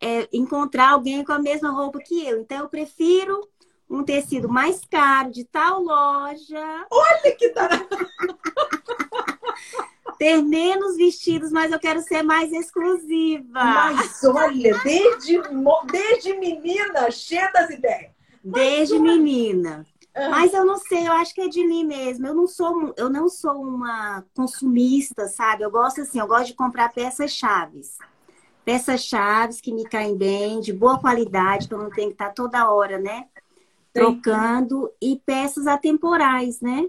[0.00, 2.40] é, encontrar alguém com a mesma roupa que eu.
[2.40, 3.46] Então eu prefiro
[3.90, 6.86] um tecido mais caro de tal loja.
[6.90, 7.68] Olha que da
[10.16, 13.48] ter menos vestidos, mas eu quero ser mais exclusiva.
[13.52, 15.40] Mas olha, desde,
[15.90, 18.12] desde menina, cheia das ideias.
[18.44, 19.86] Desde menina.
[20.14, 20.28] Ah.
[20.28, 22.26] Mas eu não sei, eu acho que é de mim mesmo.
[22.26, 25.62] Eu não sou, eu não sou uma consumista, sabe?
[25.62, 27.96] Eu gosto assim, eu gosto de comprar peças chaves.
[28.62, 32.34] Peças chaves que me caem bem, de boa qualidade, que eu não tenho que estar
[32.34, 33.26] toda hora, né?
[33.92, 36.88] Trocando e peças atemporais, né?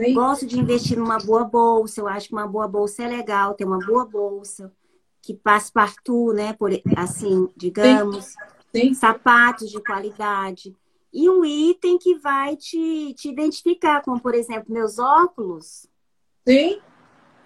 [0.00, 0.14] Sim.
[0.14, 2.00] Gosto de investir numa boa bolsa.
[2.00, 4.72] Eu acho que uma boa bolsa é legal, ter uma boa bolsa
[5.20, 6.52] que passe partout, né?
[6.52, 8.26] Por, assim, digamos.
[8.26, 8.38] Sim.
[8.74, 8.94] Sim.
[8.94, 10.76] Sapatos de qualidade.
[11.12, 15.86] E um item que vai te, te identificar, como, por exemplo, meus óculos.
[16.46, 16.80] Sim.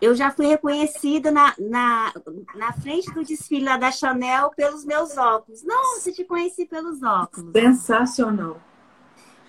[0.01, 2.13] eu já fui reconhecida na, na,
[2.57, 5.63] na frente do desfile lá da Chanel pelos meus óculos.
[5.63, 7.53] Nossa, te conheci pelos óculos.
[7.53, 8.61] Sensacional.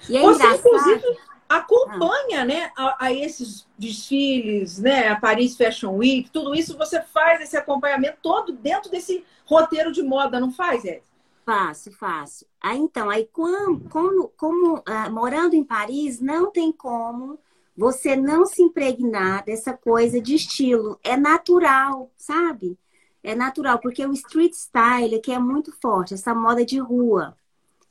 [0.10, 0.68] E é Você, engraçado...
[0.68, 2.46] inclusive, acompanha ah.
[2.46, 7.56] né, a, a, esses desfiles, né, a Paris Fashion Week, tudo isso, você faz esse
[7.56, 11.04] acompanhamento todo dentro desse roteiro de moda, não faz, Ed?
[11.46, 12.46] Faço, faço.
[12.62, 17.38] Aí então, aí como, como, como uh, morando em Paris, não tem como
[17.76, 20.98] você não se impregnar dessa coisa de estilo.
[21.04, 22.78] É natural, sabe?
[23.22, 27.36] É natural, porque o street style aqui é muito forte, essa moda de rua.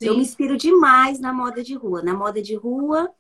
[0.02, 0.08] Sim.
[0.08, 3.10] Eu me inspiro demais na moda de rua, na moda de rua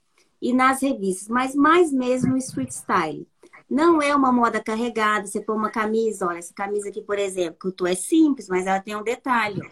[0.40, 3.26] e nas revistas, mas mais mesmo no street style.
[3.70, 7.58] Não é uma moda carregada, você põe uma camisa, olha, essa camisa aqui, por exemplo,
[7.60, 9.62] que eu tô é simples, mas ela tem um detalhe.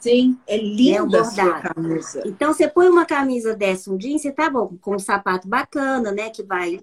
[0.00, 2.22] Sim, é linda é sua camisa.
[2.26, 6.10] Então, você põe uma camisa dessa um dia, você tá bom, com um sapato bacana,
[6.10, 6.30] né?
[6.30, 6.80] Que vai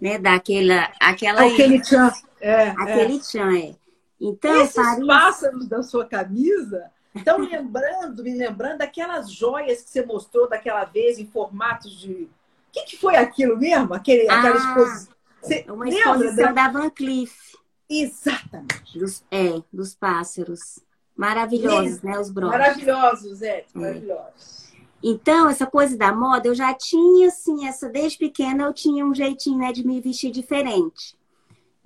[0.00, 0.90] né, dar aquela...
[1.00, 2.12] aquela Aquele tchan.
[2.40, 3.20] É, Aquele é.
[3.20, 3.74] tchan, é.
[4.20, 5.06] Então, Esses Paris...
[5.06, 11.18] pássaros da sua camisa estão lembrando, me lembrando daquelas joias que você mostrou daquela vez
[11.18, 12.12] em formatos de...
[12.12, 12.28] O
[12.72, 13.94] que, que foi aquilo mesmo?
[13.94, 15.14] Aquele, ah, aquela exposição.
[15.40, 17.54] Você uma exposição da Van Cleef.
[17.88, 18.98] Exatamente.
[18.98, 20.80] Dos, é, dos pássaros.
[21.16, 22.18] Maravilhosos, né?
[22.18, 22.58] Os broches.
[22.58, 24.64] Maravilhosos, é, maravilhosos.
[25.06, 29.14] Então, essa coisa da moda, eu já tinha, assim, essa desde pequena eu tinha um
[29.14, 31.14] jeitinho, né, de me vestir diferente.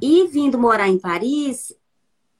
[0.00, 1.76] E vindo morar em Paris,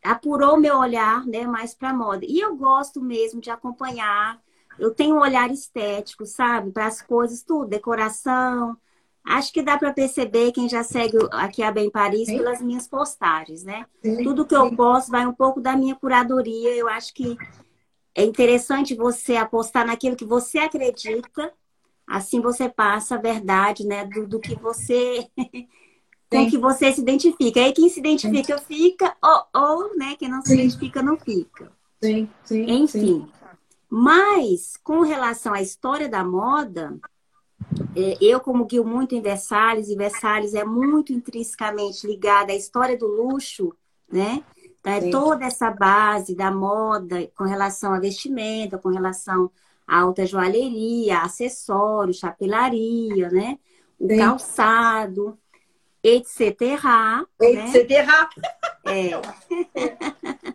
[0.02, 2.24] apurou meu olhar, né, mais para moda.
[2.26, 4.40] E eu gosto mesmo de acompanhar.
[4.78, 8.76] Eu tenho um olhar estético, sabe, para as coisas, tudo, decoração,
[9.28, 13.62] Acho que dá para perceber quem já segue aqui a Bem Paris pelas minhas postagens,
[13.62, 13.84] né?
[14.02, 14.24] Sim.
[14.24, 16.74] Tudo que eu posto vai um pouco da minha curadoria.
[16.74, 17.37] Eu acho que
[18.14, 21.52] é interessante você apostar naquilo que você acredita.
[22.06, 24.06] Assim você passa a verdade, né?
[24.06, 25.28] Do, do que você.
[26.31, 27.61] com que você se identifica.
[27.61, 28.64] Aí quem se identifica sim.
[28.67, 31.73] fica, ou, ou né, quem não se identifica não fica.
[32.03, 32.64] Sim, sim.
[32.69, 33.29] Enfim.
[33.91, 36.99] Mas, com relação à história da moda,
[37.97, 42.97] é, eu, como guio muito em Versalhes, e Versalhes é muito intrinsecamente ligada à história
[42.97, 43.75] do luxo,
[44.11, 44.45] né?
[44.81, 49.51] Então, é toda essa base da moda com relação à vestimenta, com relação
[49.87, 53.59] à alta joalheria, acessórios, chapelaria, né?
[53.99, 54.19] O Sim.
[54.19, 55.37] calçado,
[56.02, 56.61] etc.
[57.40, 57.88] Etc.
[58.84, 59.11] Né?
[59.11, 60.54] É.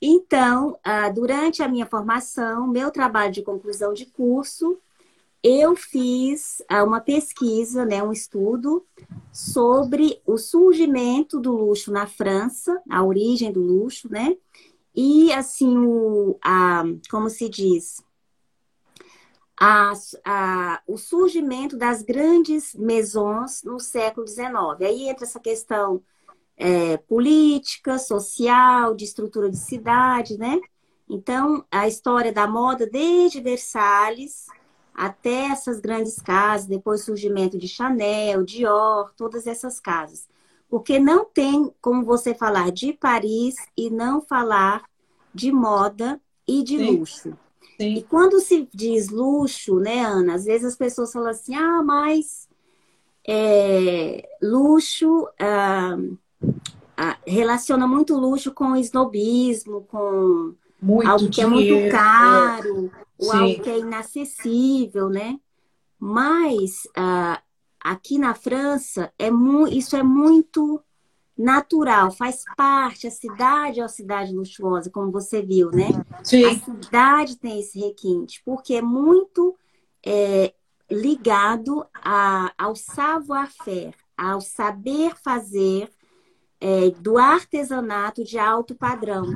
[0.00, 4.78] então, ah, durante a minha formação, meu trabalho de conclusão de curso
[5.42, 8.84] eu fiz ah, uma pesquisa, né, um estudo
[9.32, 14.36] sobre o surgimento do luxo na França, a origem do luxo, né?
[14.94, 18.02] E assim, o, a, como se diz,
[19.58, 19.92] a,
[20.24, 24.48] a, o surgimento das grandes maisons no século XIX.
[24.80, 26.02] Aí entra essa questão
[26.56, 30.60] é, política, social, de estrutura de cidade, né?
[31.08, 34.46] Então, a história da moda desde Versalhes
[34.94, 40.28] até essas grandes casas, depois surgimento de Chanel, Dior, todas essas casas.
[40.68, 44.84] Porque não tem como você falar de Paris e não falar
[45.32, 46.98] de moda e de Sim.
[46.98, 47.38] luxo.
[47.80, 47.94] Sim.
[47.94, 50.34] E quando se diz luxo, né, Ana?
[50.34, 52.48] Às vezes as pessoas falam assim, ah, mas
[53.26, 55.96] é, luxo ah,
[56.96, 63.24] ah, relaciona muito luxo com snobismo, com muito algo que dinheiro, é muito caro, é.
[63.24, 65.38] ou algo que é inacessível, né?
[66.00, 67.40] Mas uh,
[67.80, 69.28] aqui na França é
[69.70, 70.82] isso é muito
[71.38, 73.06] natural, faz parte.
[73.06, 75.88] A cidade é uma cidade luxuosa, como você viu, né?
[76.24, 76.44] Sim.
[76.44, 79.56] A cidade tem esse requinte, porque é muito
[80.04, 80.52] é,
[80.90, 85.88] ligado a, ao savoir-faire, ao saber fazer
[86.60, 89.32] é, do artesanato de alto padrão.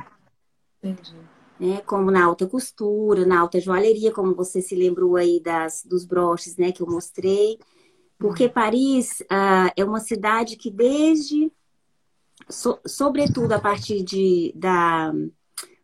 [0.83, 1.17] Entendi
[1.63, 1.81] né?
[1.87, 6.57] Como na alta costura, na alta joalheria, como você se lembrou aí das, dos broches,
[6.57, 6.73] né?
[6.73, 7.57] Que eu mostrei.
[8.19, 8.53] Porque uhum.
[8.53, 11.53] Paris ah, é uma cidade que desde,
[12.49, 15.13] so, sobretudo a partir de, da,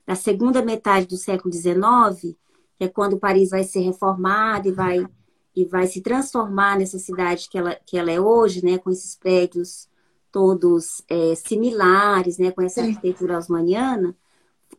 [0.07, 2.37] da segunda metade do século XIX,
[2.77, 5.07] que é quando Paris vai ser reformada e vai,
[5.55, 8.79] e vai se transformar nessa cidade que ela, que ela é hoje, né?
[8.79, 9.89] Com esses prédios
[10.31, 12.51] todos é, similares, né?
[12.53, 14.17] Com essa arquitetura osmaniana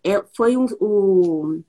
[0.03, 1.61] é, foi um, o,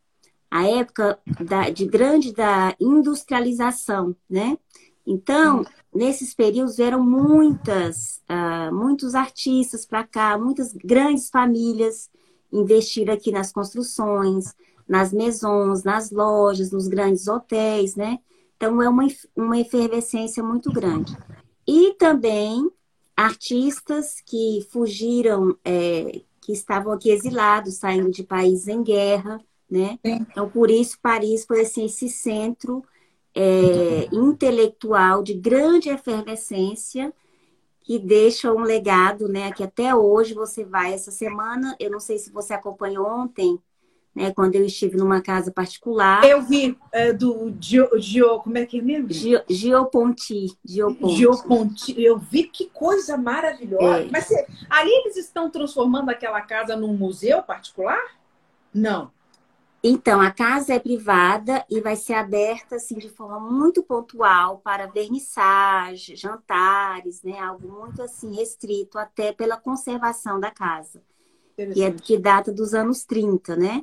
[0.51, 4.59] a época da, de grande da industrialização, né?
[5.07, 12.09] Então, nesses períodos eram muitas, uh, muitos artistas para cá, muitas grandes famílias
[12.53, 14.55] investiram aqui nas construções,
[14.89, 18.19] nas maisons, nas lojas, nos grandes hotéis, né?
[18.57, 21.17] Então, é uma, uma efervescência muito grande.
[21.67, 22.69] E também
[23.17, 29.99] artistas que fugiram, é, que estavam aqui exilados, saindo de países em guerra, né?
[30.05, 32.83] Então, por isso, Paris foi assim, esse centro
[33.35, 37.13] é, intelectual de grande efervescência
[37.83, 39.51] que deixa um legado, né?
[39.53, 41.75] Que até hoje você vai essa semana.
[41.81, 43.59] Eu não sei se você acompanhou ontem,
[44.15, 44.33] né?
[44.33, 46.25] Quando eu estive numa casa particular.
[46.25, 49.11] Eu vi é, do Gio, Gio, como é que é mesmo?
[49.11, 50.57] Gio, Gioponti.
[50.65, 51.17] Gioponti.
[51.17, 52.03] Gioponti.
[52.03, 54.05] Eu vi que coisa maravilhosa.
[54.05, 54.09] É.
[54.11, 58.01] Mas você, ali eles estão transformando aquela casa num museu particular?
[58.73, 59.11] Não.
[59.83, 64.87] Então, a casa é privada e vai ser aberta assim, de forma muito pontual para
[64.87, 67.39] vernissage, jantares, né?
[67.39, 71.03] Algo muito assim restrito, até pela conservação da casa,
[71.57, 73.83] que, é, que data dos anos 30, né?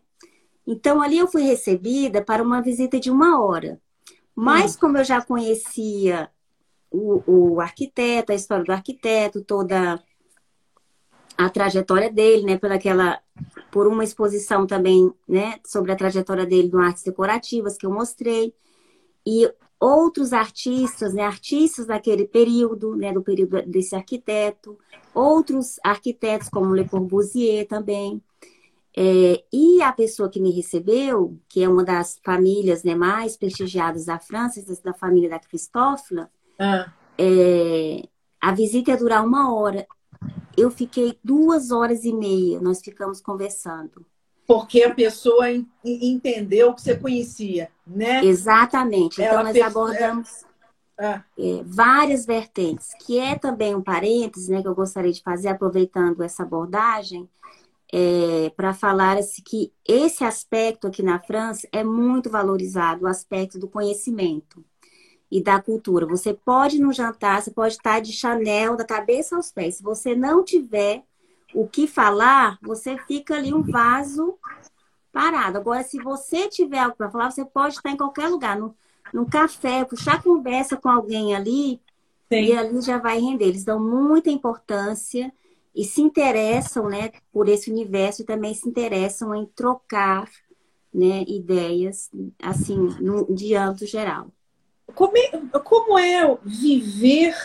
[0.68, 3.82] Então, ali eu fui recebida para uma visita de uma hora.
[4.36, 4.80] Mas, hum.
[4.82, 6.30] como eu já conhecia
[6.92, 10.00] o, o arquiteto, a história do arquiteto, toda
[11.38, 12.58] a trajetória dele, né?
[12.58, 13.19] Pelaquela
[13.71, 18.54] por uma exposição também, né, sobre a trajetória dele no artes decorativas que eu mostrei
[19.26, 24.78] e outros artistas, né, artistas daquele período, né, do período desse arquiteto,
[25.13, 28.21] outros arquitetos como Le Corbusier também.
[28.95, 34.06] É, e a pessoa que me recebeu, que é uma das famílias né, mais prestigiadas
[34.06, 36.91] da França, da família da Cristófila, ah.
[37.15, 38.08] é,
[38.41, 39.86] a visita ia durar uma hora
[40.58, 44.04] eu fiquei duas horas e meia, nós ficamos conversando.
[44.48, 45.46] Porque a pessoa
[45.84, 48.24] entendeu que você conhecia, né?
[48.26, 49.22] Exatamente.
[49.22, 50.46] Então, Ela nós abordamos
[50.98, 51.22] é.
[51.38, 56.24] É, várias vertentes, que é também um parênteses, né, que eu gostaria de fazer, aproveitando
[56.24, 57.30] essa abordagem,
[57.93, 63.60] é, para falar assim, que esse aspecto aqui na França é muito valorizado, o aspecto
[63.60, 64.65] do conhecimento
[65.32, 66.06] e da cultura.
[66.06, 69.76] Você pode no jantar, você pode estar de Chanel da cabeça aos pés.
[69.76, 71.04] Se você não tiver
[71.54, 74.38] o que falar, você fica ali um vaso
[75.12, 75.58] parado.
[75.58, 78.76] Agora, se você tiver algo para falar, você pode estar em qualquer lugar, no,
[79.13, 81.82] no café, puxar conversa com alguém ali,
[82.30, 82.44] Sim.
[82.44, 83.46] e ali já vai render.
[83.46, 85.34] Eles dão muita importância
[85.76, 90.28] e se interessam, né, por esse universo e também se interessam em trocar,
[90.94, 92.10] né, ideias,
[92.42, 94.32] assim, no, de âmbito geral
[94.98, 97.38] como é, como é viver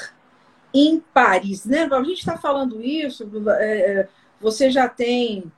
[0.73, 1.87] em Paris, né?
[1.93, 4.09] A gente está falando isso, é, é,
[4.41, 5.53] você já tem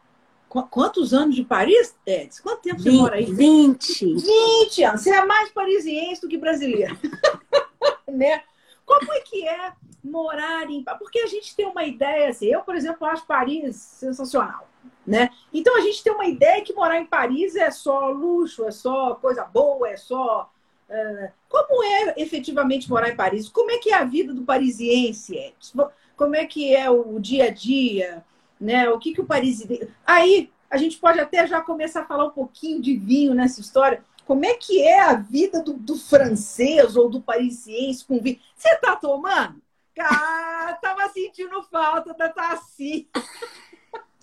[0.48, 2.42] quantos anos de Paris, Edson?
[2.42, 3.26] Quanto tempo você 20, mora aí?
[3.26, 4.14] 20.
[4.14, 5.02] 20 anos.
[5.02, 6.98] Você é mais parisiense do que brasileiro.
[8.10, 8.42] né?
[8.84, 12.74] Como é que é morar em Porque a gente tem uma ideia assim, eu, por
[12.74, 14.68] exemplo, acho Paris sensacional,
[15.06, 15.30] né?
[15.52, 19.14] Então a gente tem uma ideia que morar em Paris é só luxo, é só
[19.14, 20.50] coisa boa, é só
[21.48, 23.48] como é efetivamente morar em Paris?
[23.48, 25.54] Como é que é a vida do parisiense?
[26.16, 28.24] Como é que é o dia a dia?
[28.60, 28.88] Né?
[28.88, 29.88] O que, que o parisiense...
[30.06, 34.04] Aí a gente pode até já começar a falar um pouquinho de vinho nessa história.
[34.26, 38.40] Como é que é a vida do, do francês ou do parisiense com vinho?
[38.56, 39.62] Você tá tomando?
[39.98, 43.06] Ah, tava sentindo falta da tacinha.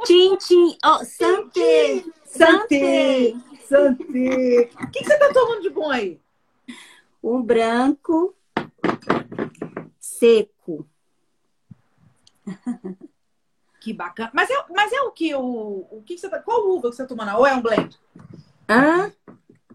[0.04, 0.78] Tchim, tchim.
[0.84, 2.04] Oh, santé.
[2.26, 3.34] Santé.
[3.68, 4.70] Santé.
[4.84, 6.20] O que, que você tá tomando de bom aí?
[7.24, 8.36] Um branco
[10.00, 10.88] seco.
[13.80, 14.30] Que bacana.
[14.34, 15.34] Mas é, mas é o que?
[15.34, 17.36] O, o que você tá, qual uva que você tá tomando?
[17.38, 18.00] Ou é um blend?
[18.70, 19.12] Hã?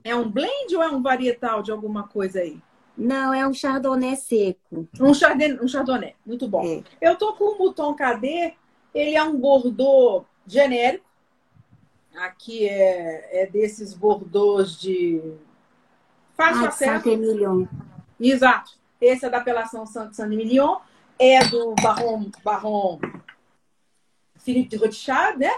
[0.04, 2.62] É um blend ou é um varietal de alguma coisa aí?
[2.96, 4.88] Não, é um chardonnay seco.
[5.00, 6.14] Um chardonnay, um chardonnay.
[6.24, 6.64] muito bom.
[6.64, 6.82] É.
[7.00, 8.56] Eu tô com o Mouton Cadet,
[8.94, 11.04] ele é um Bordeaux genérico.
[12.14, 15.20] Aqui é, é desses Bordeaux de
[16.36, 17.66] Faz ah, Saint-Emilion.
[18.20, 18.72] Exato.
[19.00, 20.78] Esse é da apelação Saint-Emilion.
[21.18, 23.00] É do Baron, Baron
[24.36, 25.52] Philippe de Rothschild, né?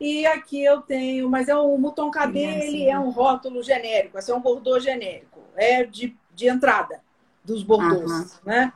[0.00, 4.30] E aqui eu tenho, mas é o Mouton Cadet, ele é um rótulo genérico, assim,
[4.30, 7.00] é um Bordeaux genérico, é de, de entrada
[7.44, 8.28] dos Bordeaux, uhum.
[8.44, 8.72] né?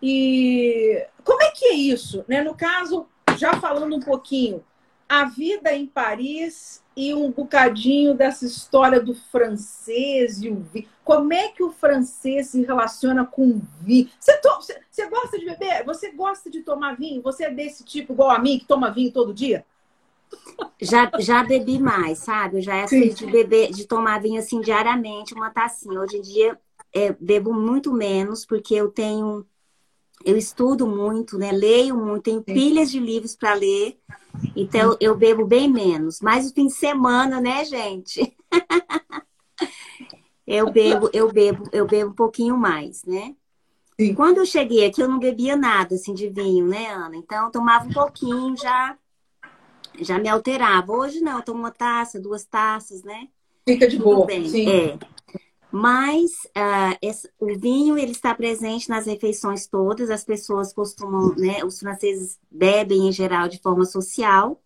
[0.00, 2.40] E como é que é isso, né?
[2.40, 4.64] No caso, já falando um pouquinho,
[5.08, 10.88] a vida em Paris e um bocadinho dessa história do francês e o vinho.
[11.04, 14.10] Como é que o francês se relaciona com o vinho?
[14.18, 14.48] Você, to...
[14.90, 15.84] você gosta de beber?
[15.84, 17.22] Você gosta de tomar vinho?
[17.22, 19.64] Você é desse tipo igual a mim, que toma vinho todo dia?
[20.80, 22.58] Já, já bebi mais, sabe?
[22.58, 26.00] Eu já é assim de beber, de tomar vinho assim diariamente, uma tacinha.
[26.00, 26.58] Hoje em dia
[26.92, 29.46] é, bebo muito menos, porque eu tenho
[30.24, 31.52] eu estudo muito, né?
[31.52, 32.54] Leio muito, tenho Sim.
[32.54, 33.98] pilhas de livros para ler.
[34.54, 36.20] Então eu bebo bem menos.
[36.20, 38.36] Mas o fim de semana, né, gente?
[40.46, 43.34] eu bebo, eu bebo, eu bebo um pouquinho mais, né?
[44.00, 44.14] Sim.
[44.14, 47.16] Quando eu cheguei aqui, eu não bebia nada assim de vinho, né, Ana?
[47.16, 48.96] Então, eu tomava um pouquinho, já
[50.00, 50.92] já me alterava.
[50.92, 53.28] Hoje não, eu tomo uma taça, duas taças, né?
[53.66, 54.26] Fica de Tudo boa.
[54.26, 54.48] Bem.
[54.48, 54.68] Sim.
[54.68, 54.98] É.
[55.70, 60.10] Mas uh, esse, o vinho ele está presente nas refeições todas.
[60.10, 61.62] As pessoas costumam, né?
[61.64, 64.60] Os franceses bebem em geral de forma social,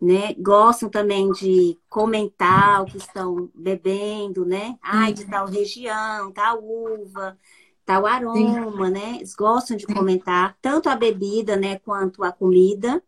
[0.00, 0.34] né?
[0.38, 4.78] Gostam também de comentar o que estão bebendo, né?
[4.80, 7.36] Ai, de tal região, tal uva,
[7.84, 8.92] tal aroma, Sim.
[8.92, 9.16] né?
[9.16, 13.02] Eles gostam de comentar tanto a bebida, né, quanto a comida.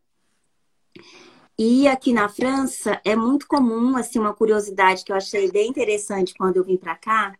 [1.64, 6.34] E aqui na França é muito comum, assim, uma curiosidade que eu achei bem interessante
[6.34, 7.38] quando eu vim para cá,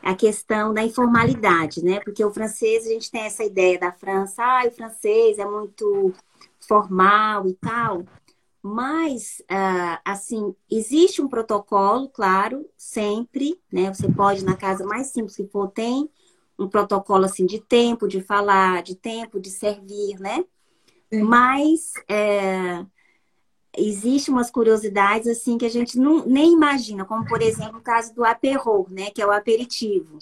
[0.00, 1.98] a questão da informalidade, né?
[1.98, 6.12] Porque o francês, a gente tem essa ideia da França, ah, o francês é muito
[6.60, 8.04] formal e tal.
[8.62, 13.92] Mas, uh, assim, existe um protocolo, claro, sempre, né?
[13.92, 16.08] Você pode, na casa mais simples que for, tem
[16.56, 20.44] um protocolo, assim, de tempo de falar, de tempo de servir, né?
[21.12, 21.22] Sim.
[21.24, 22.86] Mas, é,
[23.76, 28.14] existe umas curiosidades assim que a gente não, nem imagina, como por exemplo o caso
[28.14, 30.18] do aperro, né, que é o aperitivo.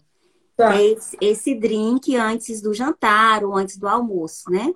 [0.56, 0.76] Tá.
[0.76, 4.72] É esse, esse drink antes do jantar ou antes do almoço, né?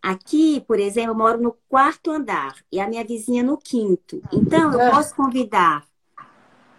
[0.00, 4.22] Aqui, por exemplo, eu moro no quarto andar e a minha vizinha no quinto.
[4.32, 4.90] Então, eu é.
[4.90, 5.84] posso convidar.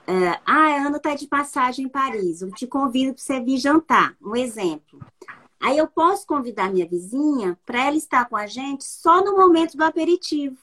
[0.07, 2.41] Uh, ah, a Ana está de passagem em Paris.
[2.41, 4.15] Eu te convido para você vir jantar.
[4.21, 5.05] Um exemplo.
[5.59, 9.75] Aí eu posso convidar minha vizinha para ela estar com a gente só no momento
[9.75, 10.57] do aperitivo.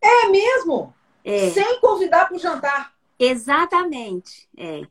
[0.00, 0.94] É mesmo?
[1.24, 1.50] É.
[1.50, 2.92] Sem convidar para o jantar.
[3.18, 4.48] Exatamente.
[4.56, 4.82] É.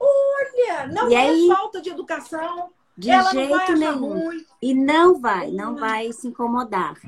[0.00, 2.70] Olha, não e é aí, falta de educação.
[2.96, 4.24] De ela jeito nenhum.
[4.24, 4.46] Ruim.
[4.60, 7.00] E não vai, não vai se incomodar.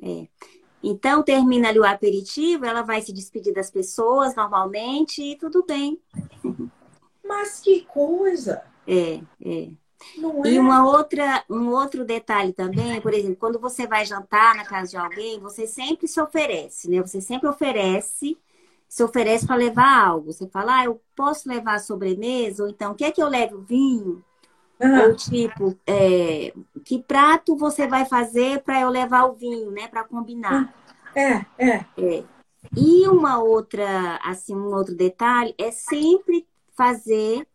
[0.00, 0.28] É.
[0.82, 6.00] Então, termina ali o aperitivo, ela vai se despedir das pessoas normalmente e tudo bem.
[7.24, 8.62] Mas que coisa!
[8.86, 9.70] É, é.
[10.16, 10.60] Não e é?
[10.60, 14.96] uma outra, um outro detalhe também, por exemplo, quando você vai jantar na casa de
[14.96, 17.00] alguém, você sempre se oferece, né?
[17.00, 18.38] Você sempre oferece,
[18.88, 20.32] se oferece para levar algo.
[20.32, 22.62] Você fala, ah, eu posso levar sobremesa?
[22.64, 24.24] Ou então, quer que eu leve o vinho?
[24.80, 25.02] Uhum.
[25.02, 26.52] Ou tipo, é,
[26.84, 29.88] que prato você vai fazer para eu levar o vinho, né?
[29.88, 30.74] Para combinar.
[31.14, 32.24] É, é, é.
[32.76, 36.46] E uma outra, assim, um outro detalhe é sempre
[36.76, 37.46] fazer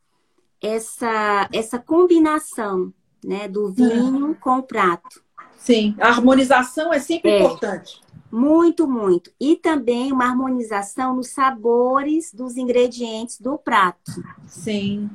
[0.61, 2.93] essa, essa combinação
[3.23, 5.21] né, do vinho com o prato.
[5.57, 8.01] Sim, a harmonização é sempre é, importante.
[8.31, 9.31] Muito, muito.
[9.39, 14.11] E também uma harmonização nos sabores dos ingredientes do prato.
[14.45, 15.09] Sim.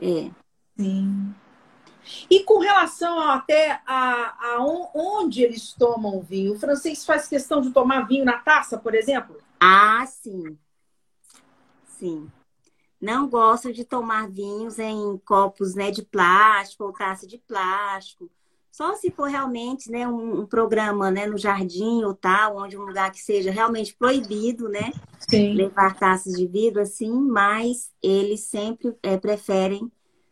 [0.00, 0.30] É.
[0.76, 1.34] Sim.
[2.30, 7.70] E com relação até a, a onde eles tomam vinho, o francês faz questão de
[7.70, 9.36] tomar vinho na taça, por exemplo?
[9.60, 10.56] Ah, sim.
[11.84, 12.30] Sim
[13.00, 18.30] não gostam de tomar vinhos em copos né, de plástico ou taça de plástico.
[18.70, 22.82] Só se for realmente né, um, um, programa né, no jardim ou tal, onde um
[22.82, 24.92] lugar que seja realmente proibido, né?
[25.18, 25.54] Sim.
[25.54, 29.90] Levar taças de vidro assim, mas eles sempre é, preferem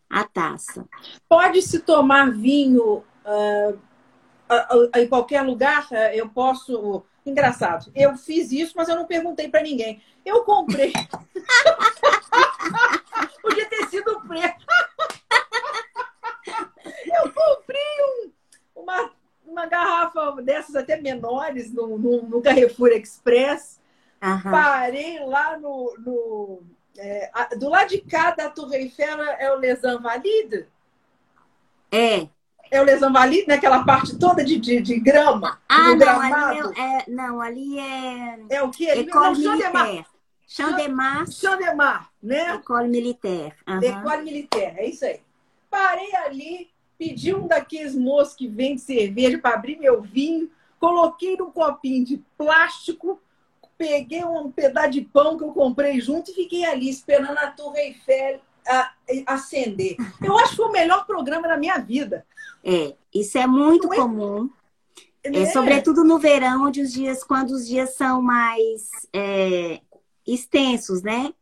[0.08, 0.86] a taça.
[1.28, 3.78] Pode-se tomar vinho uh,
[4.96, 5.88] em qualquer lugar?
[6.14, 7.02] Eu posso.
[7.24, 10.00] Engraçado, eu fiz isso, mas eu não perguntei para ninguém.
[10.24, 10.92] Eu comprei.
[13.42, 14.64] Podia ter sido preto.
[17.06, 18.30] Eu comprei um,
[18.82, 19.10] uma,
[19.44, 23.80] uma garrafa dessas até menores no, no, no Carrefour Express.
[24.50, 25.94] Parei lá no.
[25.98, 26.62] no
[26.98, 30.64] é, do lado de cá da Torre Eiffel é o Les Invalides?
[31.92, 32.26] É.
[32.70, 35.60] É o Les Invalides, naquela parte toda de, de, de grama?
[35.68, 38.38] Ah, não, ali é, é, não, ali é.
[38.50, 38.86] É o quê?
[38.86, 40.06] École militaire.
[40.46, 41.30] Chandemar.
[41.30, 42.54] Chandemar, né?
[42.54, 43.54] École Militaire.
[43.66, 43.82] Uhum.
[43.82, 45.20] École Militaire, é isso aí.
[45.70, 51.50] Parei ali, pedi um daqueles moços que vende cerveja para abrir meu vinho, coloquei num
[51.50, 53.20] copinho de plástico,
[53.78, 57.80] peguei um pedaço de pão que eu comprei junto e fiquei ali esperando a Torre
[57.80, 58.40] Eiffel
[59.26, 59.96] acender.
[60.22, 62.26] Eu acho que foi o melhor programa da minha vida.
[62.64, 63.96] É, isso é muito é?
[63.96, 64.50] comum.
[65.22, 69.80] É, é, sobretudo no verão, onde os dias, quando os dias são mais é,
[70.26, 71.32] extensos, né?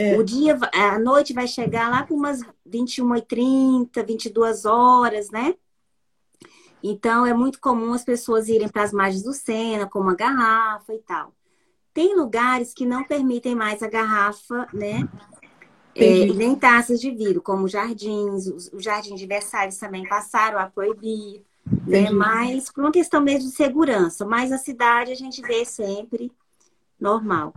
[0.00, 0.16] É.
[0.16, 5.54] O dia, a noite vai chegar lá para umas 21h30, 22 horas, né?
[6.82, 10.94] Então, é muito comum as pessoas irem para as margens do Sena com uma garrafa
[10.94, 11.34] e tal.
[11.92, 15.06] Tem lugares que não permitem mais a garrafa, né?
[15.94, 21.44] É, nem taças de vidro, como jardins, os jardins de Versalhes também passaram a proibir,
[21.86, 22.10] né?
[22.10, 24.24] Mas por uma questão mesmo de segurança.
[24.24, 26.32] Mas a cidade a gente vê sempre
[27.00, 27.54] normal.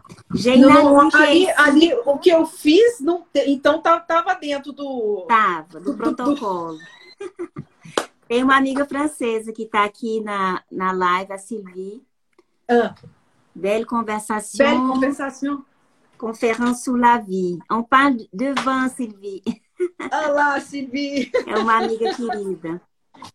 [0.59, 5.25] Não, ali, ali, o que eu fiz, não, então estava dentro do.
[5.27, 6.77] Tava, do, do protocolo.
[6.77, 7.63] Do...
[8.27, 12.01] Tem uma amiga francesa que está aqui na, na live, a Sylvie.
[12.69, 12.95] Ah.
[13.53, 14.57] Belle conversation.
[14.57, 15.65] Belle conversation.
[16.17, 17.59] Conférence sur la vie.
[17.69, 19.43] On parle de vin, Sylvie.
[20.11, 21.31] Olá, Sylvie.
[21.45, 22.81] É uma amiga querida.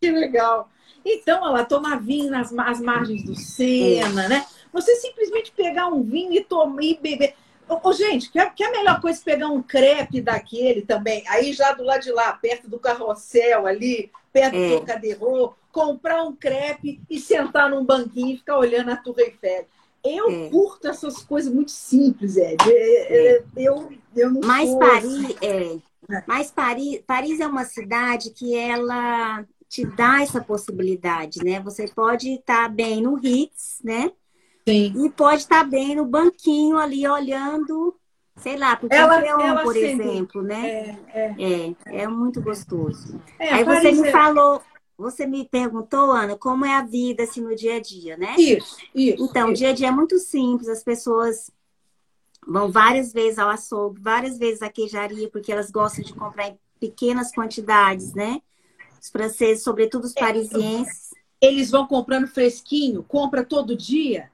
[0.00, 0.70] Que legal.
[1.04, 4.28] Então, ela toma vinho nas as margens do Sena, é.
[4.28, 4.46] né?
[4.72, 7.34] Você simplesmente pegar um vinho e tomar e beber.
[7.68, 11.72] Ô, gente, que, que a melhor coisa é pegar um crepe daquele também, aí já
[11.72, 14.68] do lado de lá, perto do carrossel ali, perto é.
[14.68, 19.66] do Trocadero, comprar um crepe e sentar num banquinho e ficar olhando a Torre Eiffel.
[20.04, 20.48] Eu é.
[20.48, 22.56] curto essas coisas muito simples, Ed.
[22.66, 23.36] É, é.
[23.36, 23.42] é.
[23.56, 24.78] Eu, eu não Mas sou...
[24.78, 25.78] Paris, é.
[26.26, 31.60] Mas Paris, Paris é uma cidade que ela te dá essa possibilidade, né?
[31.60, 34.10] Você pode estar bem no Ritz, né?
[34.68, 34.92] Sim.
[35.04, 37.96] E pode estar bem no banquinho ali olhando,
[38.36, 40.98] sei lá, porque ela, Leão, por exemplo, né?
[41.14, 41.74] É, é.
[41.86, 43.20] é, é muito gostoso.
[43.38, 44.60] É, Aí você me falou,
[44.96, 48.34] você me perguntou, Ana, como é a vida assim no dia a dia, né?
[48.36, 49.24] Isso, isso.
[49.24, 49.52] Então, isso.
[49.52, 51.50] o dia a dia é muito simples, as pessoas
[52.46, 56.58] vão várias vezes ao açougue, várias vezes à queijaria, porque elas gostam de comprar em
[56.78, 58.40] pequenas quantidades, né?
[59.00, 61.08] Os franceses, sobretudo os é, parisienses.
[61.40, 64.30] Eles vão comprando fresquinho, compra todo dia?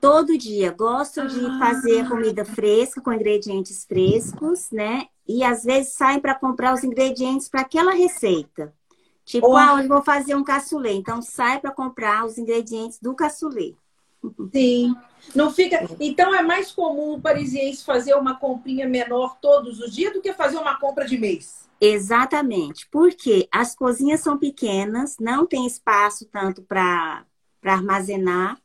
[0.00, 0.72] Todo dia.
[0.72, 1.26] Gostam ah.
[1.26, 5.06] de fazer comida fresca, com ingredientes frescos, né?
[5.26, 8.72] E às vezes saem para comprar os ingredientes para aquela receita.
[9.24, 9.56] Tipo, oh.
[9.56, 10.96] ah, eu vou fazer um cassoulet.
[10.96, 13.76] Então, sai para comprar os ingredientes do cassoulet.
[14.52, 14.96] Sim.
[15.34, 15.88] Não fica.
[16.00, 20.32] Então é mais comum o parisiense fazer uma comprinha menor todos os dias do que
[20.32, 21.68] fazer uma compra de mês.
[21.80, 27.24] Exatamente, porque as cozinhas são pequenas, não tem espaço tanto para
[27.62, 28.58] armazenar,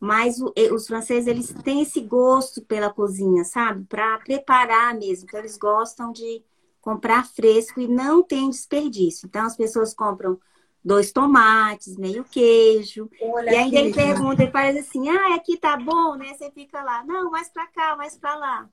[0.00, 3.84] mas o, os franceses eles têm esse gosto pela cozinha, sabe?
[3.84, 6.42] Para preparar mesmo, então eles gostam de
[6.80, 9.26] comprar fresco e não tem desperdício.
[9.26, 10.38] Então as pessoas compram
[10.84, 13.10] dois tomates, meio queijo.
[13.20, 16.34] Olha e ainda ele pergunta, ele faz assim, ah, aqui tá bom, né?
[16.34, 18.68] Você fica lá, não, mais para cá, mais para lá.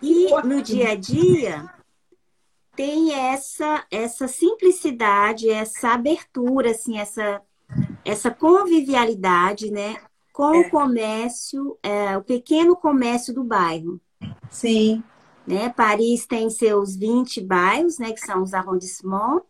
[0.00, 1.68] E no dia a dia,
[2.74, 7.42] tem essa essa simplicidade, essa abertura, assim, essa
[8.04, 9.96] essa convivialidade, né,
[10.32, 10.58] com é.
[10.60, 14.00] o comércio, é, o pequeno comércio do bairro.
[14.50, 15.02] Sim.
[15.46, 15.68] Né?
[15.70, 19.44] Paris tem seus 20 bairros, né, que são os arrondissements,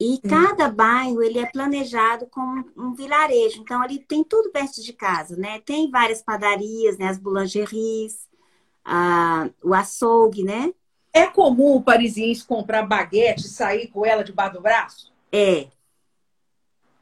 [0.00, 0.20] e Sim.
[0.22, 3.60] cada bairro ele é planejado como um vilarejo.
[3.60, 5.60] Então, ali tem tudo perto de casa, né?
[5.60, 7.08] Tem várias padarias, né?
[7.08, 8.26] As boulangeries,
[8.82, 10.72] a, o açougue, né?
[11.12, 15.12] É comum o parisiense comprar baguete e sair com ela debaixo do braço?
[15.30, 15.68] É.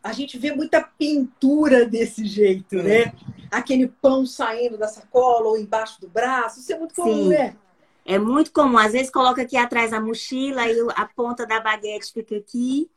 [0.03, 2.83] A gente vê muita pintura desse jeito, é.
[2.83, 3.13] né?
[3.51, 6.61] Aquele pão saindo da sacola ou embaixo do braço.
[6.61, 7.29] Isso é muito comum, Sim.
[7.31, 7.57] né?
[8.05, 8.79] É muito comum.
[8.79, 12.91] Às vezes coloca aqui atrás a mochila e a ponta da baguete fica aqui.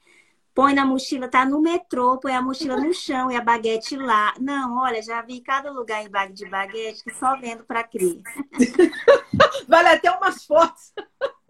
[0.54, 4.34] Põe na mochila, tá no metrô, põe a mochila no chão e a baguete lá.
[4.40, 8.22] Não, olha, já vi cada lugar em bag de baguete que só vendo para criança.
[9.68, 10.94] vale até umas fotos.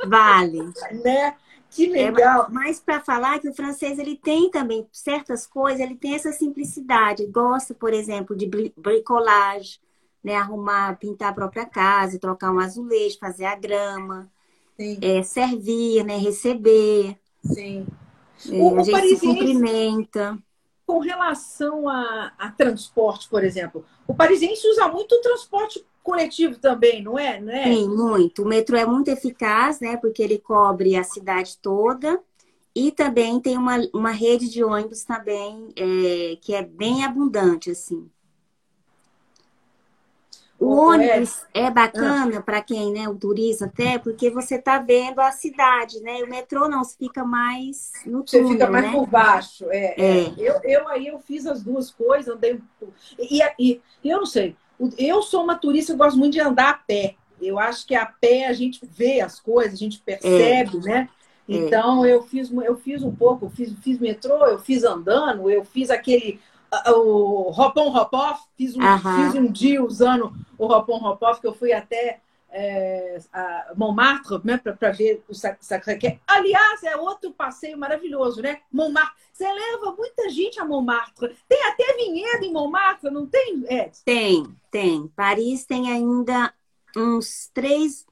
[0.08, 0.72] Vale.
[1.04, 1.36] Né?
[1.72, 2.48] Que legal.
[2.48, 6.34] É, mas para falar que o francês ele tem também certas coisas, ele tem essa
[6.34, 7.26] simplicidade.
[7.28, 8.46] Gosta, por exemplo, de
[8.76, 9.80] bricolagem,
[10.22, 10.36] né?
[10.36, 14.30] Arrumar, pintar a própria casa, trocar um azulejo, fazer a grama,
[15.02, 16.18] é, servir, né?
[16.18, 17.18] Receber.
[17.42, 17.88] Sim.
[18.50, 20.38] É, o, a gente se cumprimenta.
[20.86, 27.04] Com relação a, a, transporte, por exemplo, o parisiense usa muito o transporte coletivo também,
[27.04, 27.40] não é?
[27.40, 27.64] Não é?
[27.64, 28.44] Sim, muito.
[28.44, 29.98] O metrô é muito eficaz, né?
[29.98, 32.20] Porque ele cobre a cidade toda.
[32.74, 38.10] E também tem uma, uma rede de ônibus também é, que é bem abundante, assim.
[40.62, 42.42] O ônibus é, é bacana ah.
[42.42, 46.24] para quem, né, o turista até, porque você está vendo a cidade, né?
[46.24, 48.92] O metrô não, você fica mais no túnel, Você fica mais né?
[48.92, 49.96] por baixo, é.
[49.98, 50.20] é.
[50.20, 50.34] é.
[50.38, 52.62] Eu, eu aí eu fiz as duas coisas, andei
[53.18, 54.56] e, e eu não sei,
[54.98, 57.16] eu sou uma turista, eu gosto muito de andar a pé.
[57.42, 60.82] Eu acho que a pé a gente vê as coisas, a gente percebe, é.
[60.82, 61.10] né?
[61.50, 61.54] É.
[61.54, 65.66] Então eu fiz, eu fiz um pouco, eu fiz, fiz metrô, eu fiz andando, eu
[65.66, 66.40] fiz aquele
[66.88, 71.74] o Hopon Hopoff, fiz, um, fiz um dia usando o Hopon Hopoff, que eu fui
[71.74, 72.22] até
[72.52, 73.20] é,
[73.76, 76.18] Montmartre, né, para ver o Sacré-Cœur.
[76.28, 78.62] Aliás, é outro passeio maravilhoso, né?
[78.72, 79.22] Montmartre.
[79.34, 81.36] Você leva muita gente a Montmartre.
[81.48, 83.92] Tem até vinhedo em Montmartre, não tem, Ed?
[84.06, 85.08] Tem, tem.
[85.16, 86.54] Paris tem ainda
[86.96, 88.06] uns três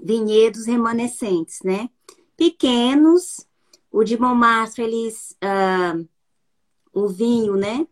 [0.00, 1.88] vinhedos remanescentes, né?
[2.36, 3.46] Pequenos.
[3.90, 5.36] O de Montmartre, eles...
[5.42, 6.08] Uh
[6.92, 7.86] o vinho, né?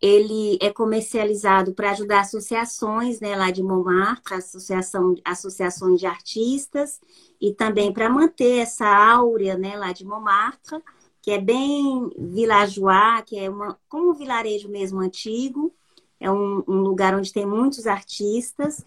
[0.00, 7.00] Ele é comercializado para ajudar associações, né, lá de Montmartre, associação, associações de artistas,
[7.40, 10.80] e também para manter essa áurea, né, lá de Montmartre,
[11.20, 15.74] que é bem vilajois, que é uma, como um vilarejo mesmo antigo,
[16.20, 18.84] é um, um lugar onde tem muitos artistas,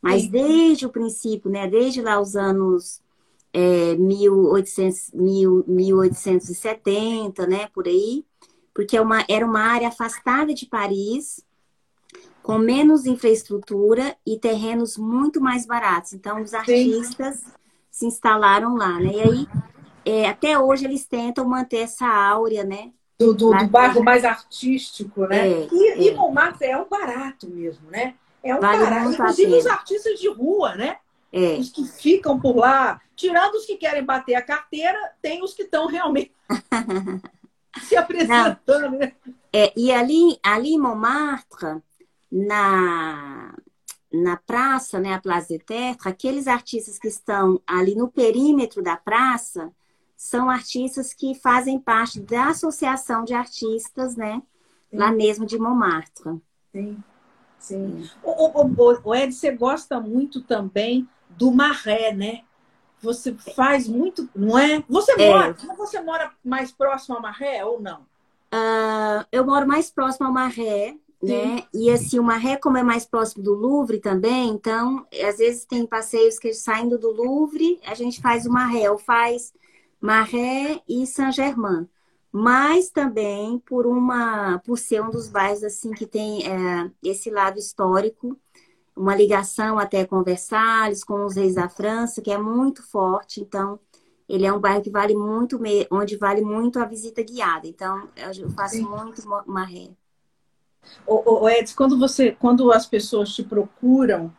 [0.00, 0.30] mas Sim.
[0.30, 3.02] desde o princípio, né, desde lá os anos
[3.52, 8.24] é, 1800, 1870, né, por aí,
[8.74, 11.40] porque é uma, era uma área afastada de Paris,
[12.42, 16.12] com menos infraestrutura e terrenos muito mais baratos.
[16.12, 17.52] Então, os artistas Sim.
[17.90, 19.12] se instalaram lá, né?
[19.14, 19.48] E aí,
[20.04, 22.90] é, até hoje, eles tentam manter essa áurea, né?
[23.18, 25.48] Do, do, do bairro mais artístico, né?
[25.48, 26.02] É, e, é.
[26.02, 28.14] e Montmartre é um barato mesmo, né?
[28.42, 29.12] É um vale barato.
[29.12, 30.96] Inclusive os artistas de rua, né?
[31.32, 31.54] É.
[31.54, 35.62] Os que ficam por lá, tirando os que querem bater a carteira, tem os que
[35.62, 36.32] estão realmente
[37.82, 39.12] se apresentando, né?
[39.52, 41.80] É, e ali, ali em Montmartre,
[42.30, 43.54] na,
[44.12, 48.96] na praça, né, a Place de Terre, aqueles artistas que estão ali no perímetro da
[48.96, 49.70] praça
[50.16, 54.42] são artistas que fazem parte da associação de artistas, né,
[54.90, 54.96] sim.
[54.96, 56.40] lá mesmo de Montmartre.
[56.72, 56.96] Sim,
[57.58, 58.10] sim.
[58.22, 62.42] O, o, o, Ed, você gosta muito também do Maré, né?
[63.04, 64.82] Você faz muito, não é?
[64.88, 65.28] Você é.
[65.28, 68.00] mora, você mora mais próximo a Marré ou não?
[68.52, 71.64] Uh, eu moro mais próximo a Marré, né?
[71.72, 75.86] E assim, o Marré, como é mais próximo do Louvre também, então, às vezes tem
[75.86, 79.52] passeios que saindo do Louvre, a gente faz o Marré, ou faz
[80.00, 81.88] Marré e Saint-Germain.
[82.30, 87.58] Mas também por uma, por ser um dos bairros assim que tem é, esse lado
[87.58, 88.36] histórico,
[88.96, 93.40] uma ligação até com Versalhes, com os reis da França, que é muito forte.
[93.40, 93.78] Então,
[94.28, 97.66] ele é um bairro que vale muito, onde vale muito a visita guiada.
[97.66, 98.84] Então, eu faço Sim.
[98.84, 99.90] muito maré.
[101.06, 104.32] O, o Edson, quando você, quando as pessoas te procuram,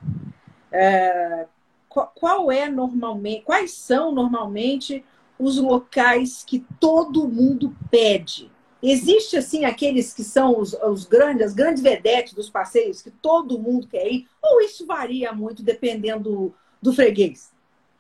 [0.72, 1.48] é,
[1.90, 5.04] qual, qual é normalmente, quais são normalmente
[5.38, 8.52] os locais que todo mundo pede?
[8.92, 13.60] Existe, assim, aqueles que são os, os, grandes, as grandes vedetes dos passeios que todo
[13.60, 14.28] mundo quer ir?
[14.42, 17.52] Ou isso varia muito dependendo do, do freguês?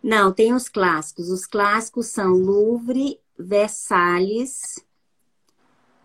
[0.02, 1.30] Não, tem os clássicos.
[1.30, 4.86] Os clássicos são Louvre, Versalhes,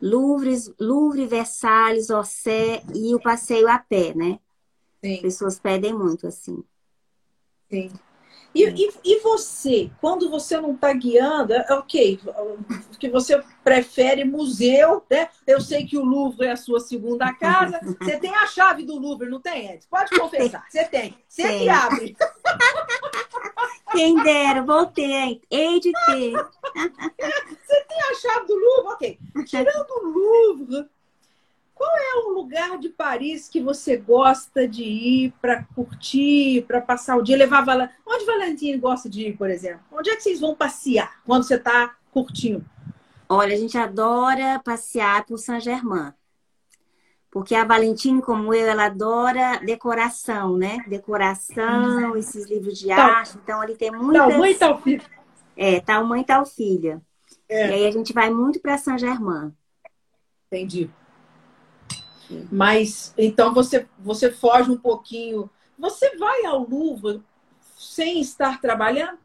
[0.01, 4.41] Louvre, Louvre Versalhes, Ossé e o passeio a pé, né?
[5.05, 5.20] Sim.
[5.20, 6.64] Pessoas pedem muito, assim.
[7.68, 7.91] Sim.
[8.55, 12.19] E, e, e, você, quando você não está guiando, é, ok,
[12.99, 15.29] que você prefere museu, né?
[15.47, 17.81] Eu sei que o Louvre é a sua segunda casa.
[18.01, 19.87] Você tem a chave do Louvre, não tem, Ed?
[19.89, 21.17] Pode confessar, você tem.
[21.29, 21.61] Você tem.
[21.61, 22.17] que abre.
[23.93, 26.33] Quem dera, vou ter, hei de ter.
[26.33, 29.19] Você tem a chave do Louvre, ok.
[29.47, 30.89] Tirando o Louvre,
[31.81, 37.16] qual é um lugar de Paris que você gosta de ir para curtir, para passar
[37.16, 37.89] o dia, levar Val...
[38.07, 39.81] Onde Valentine gosta de ir, por exemplo?
[39.91, 42.62] Onde é que vocês vão passear quando você está curtindo?
[43.26, 46.12] Olha, a gente adora passear por Saint-Germain.
[47.31, 50.85] Porque a Valentine, como eu, ela adora decoração, né?
[50.87, 53.39] Decoração, esses livros de tal, arte.
[53.43, 54.28] Então, ele tem muitas...
[54.28, 55.05] Tal mãe, tal filha.
[55.57, 57.01] É, tal mãe, tal filha.
[57.49, 57.70] É.
[57.70, 59.51] E aí a gente vai muito para Saint-Germain.
[60.49, 60.91] Entendi.
[62.51, 65.51] Mas então você você foge um pouquinho.
[65.78, 67.22] Você vai ao Louvre
[67.76, 69.18] sem estar trabalhando?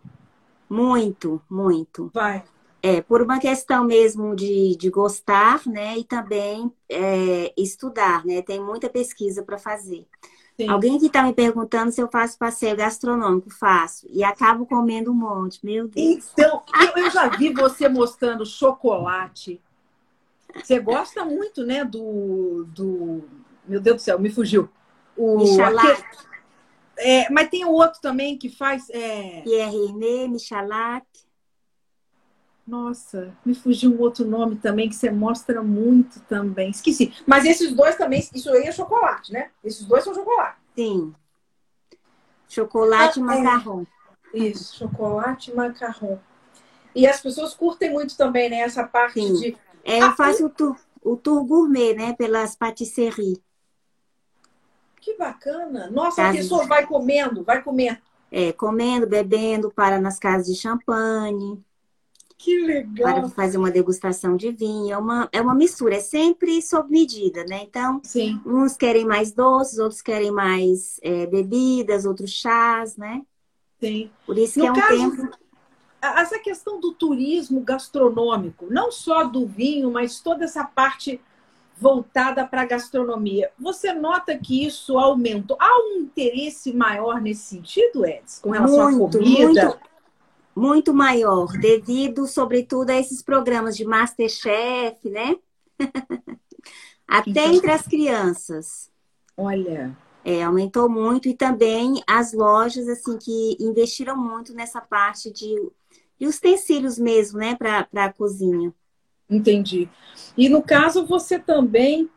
[0.70, 2.10] Muito, muito.
[2.14, 2.43] Vai.
[2.82, 5.97] É, por uma questão mesmo de, de gostar, né?
[5.97, 8.41] E também é, estudar, né?
[8.41, 10.08] Tem muita pesquisa para fazer.
[10.58, 10.70] Sim.
[10.70, 14.08] Alguém que está me perguntando se eu faço passeio gastronômico, faço.
[14.10, 16.32] E acabo comendo um monte, meu Deus.
[16.32, 16.62] Então,
[16.95, 19.60] eu já vi você mostrando chocolate
[20.64, 23.24] você gosta muito, né, do, do.
[23.68, 24.70] Meu Deus do céu, me fugiu.
[25.18, 26.03] O Michalak.
[26.97, 28.89] É, mas tem o outro também que faz.
[28.89, 29.41] É...
[29.41, 31.06] Pierre René, Michalak.
[32.66, 36.72] Nossa, me fugiu um outro nome também que você mostra muito também.
[36.72, 37.14] Esqueci.
[37.26, 39.51] Mas esses dois também, isso aí é chocolate, né?
[39.64, 40.58] Esses dois são chocolate.
[40.76, 41.14] Sim.
[42.47, 43.88] Chocolate ah, e macarrão.
[44.34, 44.38] É.
[44.39, 46.20] Isso, chocolate e macarrão.
[46.95, 48.62] E as pessoas curtem muito também, né?
[48.62, 49.34] Essa parte Sim.
[49.34, 52.14] de é, eu faço o tour, o tour gourmet, né?
[52.14, 53.40] Pelas patisseries.
[55.00, 55.92] Que bacana!
[55.92, 58.00] Nossa, a pessoa vai comendo, vai comendo.
[58.32, 61.64] É, comendo, bebendo, para nas casas de champanhe.
[62.36, 63.22] Que legal!
[63.22, 64.92] Para fazer uma degustação de vinho.
[64.92, 67.62] É uma, é uma mistura, é sempre sob medida, né?
[67.62, 68.42] Então, Sim.
[68.44, 73.22] uns querem mais doces, outros querem mais é, bebidas, outros chás, né?
[73.80, 74.10] Sim.
[74.26, 74.98] Por isso no que é um caso...
[74.98, 75.38] tempo
[76.20, 81.20] essa questão do turismo gastronômico, não só do vinho, mas toda essa parte
[81.78, 83.51] voltada para a gastronomia.
[83.60, 85.58] Você nota que isso aumentou?
[85.60, 89.64] Há um interesse maior nesse sentido, Edson, com relação muito, à comida?
[89.66, 89.80] Muito,
[90.56, 95.36] muito maior, devido, sobretudo, a esses programas de Masterchef, né?
[97.08, 98.89] Até entre as crianças.
[99.38, 99.95] Olha.
[100.24, 105.56] É, aumentou muito e também as lojas assim que investiram muito nessa parte de,
[106.20, 108.74] de utensílios mesmo, né, para a cozinha.
[109.30, 109.89] Entendi.
[110.38, 112.09] E no caso você também,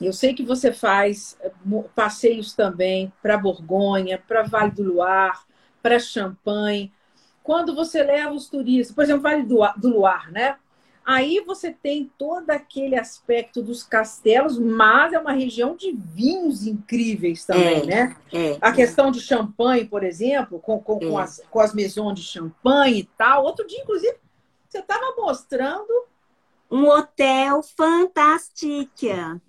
[0.00, 1.52] eu sei que você faz eh,
[1.94, 5.44] passeios também para Borgonha, para Vale do Luar,
[5.82, 6.92] para Champagne.
[7.42, 10.56] Quando você leva os turistas, por exemplo, Vale do Luar, né?
[11.10, 17.44] Aí você tem todo aquele aspecto dos castelos, mas é uma região de vinhos incríveis
[17.44, 18.16] também, é, né?
[18.32, 21.08] É, a questão de champanhe, por exemplo, com, com, é.
[21.08, 23.42] com, as, com as maisons de champanhe e tal.
[23.44, 24.14] Outro dia, inclusive,
[24.68, 25.92] você estava mostrando.
[26.70, 29.40] Um hotel fantástico.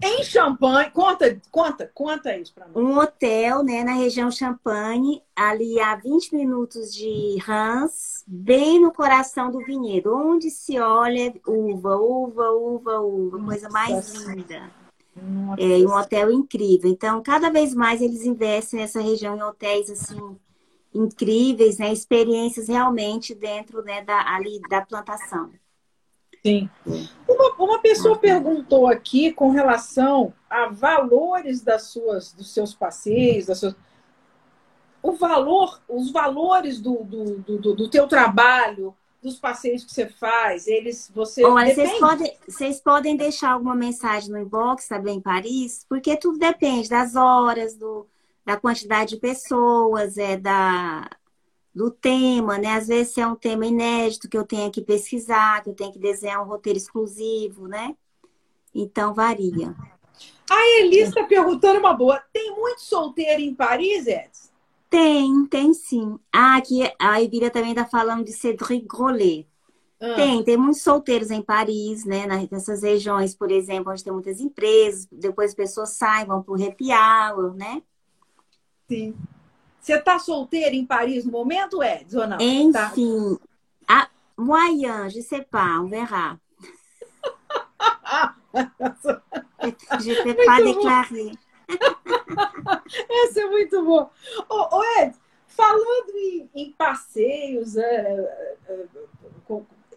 [0.00, 2.76] Em Champagne, conta, conta, conta isso para nós.
[2.76, 9.50] Um hotel, né, na região Champagne, ali a 20 minutos de Reims, bem no coração
[9.50, 14.70] do vinhedo, onde se olha uva, uva, uva, uva, coisa mais linda.
[15.16, 15.62] Nossa.
[15.62, 16.88] É um hotel incrível.
[16.88, 20.36] Então, cada vez mais eles investem nessa região em hotéis assim
[20.94, 25.50] incríveis, né, experiências realmente dentro, né, da ali da plantação.
[26.48, 26.70] Sim.
[27.28, 33.58] Uma, uma pessoa perguntou aqui com relação a valores das suas, dos seus passeios, das
[33.58, 33.76] suas...
[35.02, 40.66] o valor, os valores do, do, do, do teu trabalho, dos passeios que você faz,
[40.66, 45.84] eles você Olha, vocês podem, vocês podem deixar alguma mensagem no inbox também em Paris,
[45.88, 48.06] porque tudo depende das horas, do,
[48.46, 51.10] da quantidade de pessoas, é da
[51.78, 52.72] do tema, né?
[52.72, 55.98] Às vezes é um tema inédito que eu tenho que pesquisar, que eu tenho que
[55.98, 57.94] desenhar um roteiro exclusivo, né?
[58.74, 59.76] Então varia.
[60.50, 62.20] A Elis está perguntando uma boa.
[62.32, 64.48] Tem muito solteiro em Paris, Edson?
[64.90, 66.18] Tem, tem sim.
[66.32, 69.46] Ah, aqui a Evira também está falando de Cédric Grolet.
[70.00, 70.14] Ah.
[70.16, 72.26] Tem, tem muitos solteiros em Paris, né?
[72.50, 76.66] Nessas regiões, por exemplo, onde tem muitas empresas, depois as pessoas saem, vão para o
[76.66, 77.82] happy hour, né?
[78.88, 79.14] Sim.
[79.88, 82.36] Você está solteira em Paris no momento, Edson, ou não?
[82.38, 83.38] Enfim.
[83.86, 84.02] Tá...
[84.02, 84.08] A...
[84.36, 86.38] Moyen, je sais pas, on verra.
[89.98, 91.32] je ne peux pas déclarer.
[93.24, 94.10] Essa é muito boa.
[94.50, 95.16] Ô, ô Ed,
[95.46, 98.84] falando em, em passeios é, é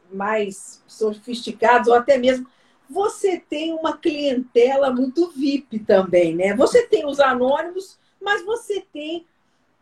[0.10, 2.48] mais sofisticados, ou até mesmo,
[2.90, 6.56] você tem uma clientela muito VIP também, né?
[6.56, 9.28] Você tem os anônimos, mas você tem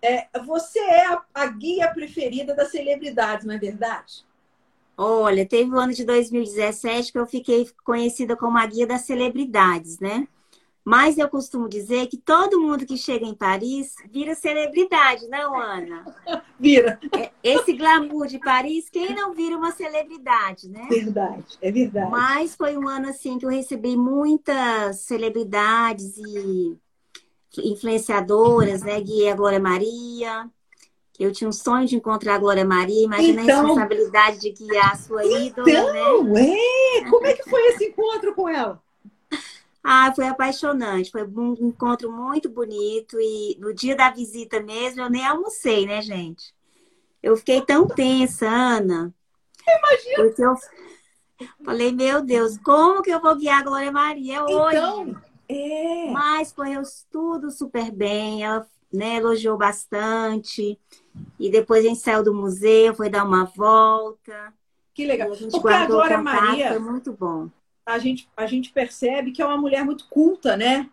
[0.02, 4.26] é, você é a, a, guia preferida das celebridades, não é verdade?
[4.98, 10.00] Olha, teve o ano de 2017 que eu fiquei conhecida como a guia das celebridades,
[10.00, 10.28] né?
[10.84, 16.04] Mas eu costumo dizer que todo mundo que chega em Paris vira celebridade, não, Ana?
[16.60, 17.00] Vira.
[17.16, 20.88] É, esse glamour de Paris, quem não vira uma celebridade, né?
[20.90, 22.10] Verdade, é verdade.
[22.10, 26.78] Mas foi um ano assim que eu recebi muitas celebridades e
[27.58, 29.00] influenciadoras, né?
[29.02, 30.50] Guiei a Glória Maria.
[31.20, 33.04] Eu tinha um sonho de encontrar a Glória Maria.
[33.04, 36.56] Imagina então, a responsabilidade de guiar a sua então, ídola, né?
[36.98, 37.10] É.
[37.10, 38.82] Como é que foi esse encontro com ela?
[39.84, 41.12] Ah, foi apaixonante.
[41.12, 43.20] Foi um encontro muito bonito.
[43.20, 46.54] E no dia da visita mesmo, eu nem almocei, né, gente?
[47.22, 49.14] Eu fiquei tão tensa, Ana.
[49.68, 50.16] Imagina.
[50.16, 50.56] Porque eu
[51.66, 54.78] falei, meu Deus, como que eu vou guiar a Glória Maria hoje?
[54.78, 56.12] Então, é.
[56.12, 60.80] Mas correu tudo super bem, ela né, elogiou bastante.
[61.40, 64.54] E depois a gente saiu do museu, foi dar uma volta.
[64.94, 65.32] Que legal.
[65.32, 66.70] A gente Porque a Glória contato, Maria.
[66.70, 67.50] Foi muito bom.
[67.86, 70.90] A gente, a gente percebe que é uma mulher muito culta, né?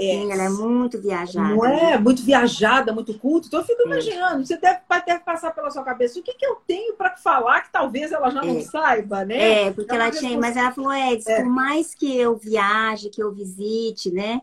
[0.00, 0.02] É.
[0.02, 1.54] Sim, ela é muito viajada.
[1.54, 1.98] Não é?
[1.98, 3.46] Muito viajada, muito culta.
[3.46, 6.56] Então eu fico imaginando, você deve, deve passar pela sua cabeça o que, que eu
[6.66, 8.60] tenho para falar que talvez ela já não é.
[8.62, 9.66] saiba, né?
[9.66, 11.42] É, porque é ela tinha, mas ela falou, Edson, é.
[11.42, 14.40] por mais que eu viaje, que eu visite, né?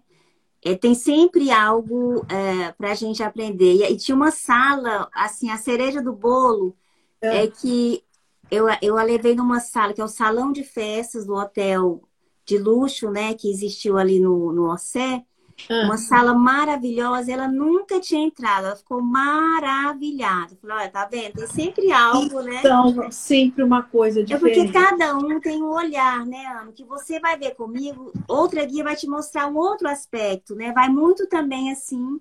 [0.64, 3.74] É, tem sempre algo é, para a gente aprender.
[3.74, 6.76] E, e, tinha uma sala, assim, a cereja do bolo,
[7.20, 8.04] é, é que
[8.52, 12.04] eu, eu a levei numa sala, que é o salão de festas do hotel
[12.46, 13.34] de luxo, né?
[13.34, 15.24] Que existiu ali no, no Ossé.
[15.70, 15.86] Ah.
[15.86, 20.56] Uma sala maravilhosa, ela nunca tinha entrado, ela ficou maravilhada.
[20.62, 21.34] Falei, olha, tá vendo?
[21.34, 22.60] Tem sempre algo, né?
[22.60, 24.60] Então, sempre uma coisa diferente.
[24.60, 26.72] É porque cada um tem um olhar, né, Ana?
[26.72, 30.72] Que você vai ver comigo, outra guia vai te mostrar um outro aspecto, né?
[30.72, 32.20] Vai muito também assim.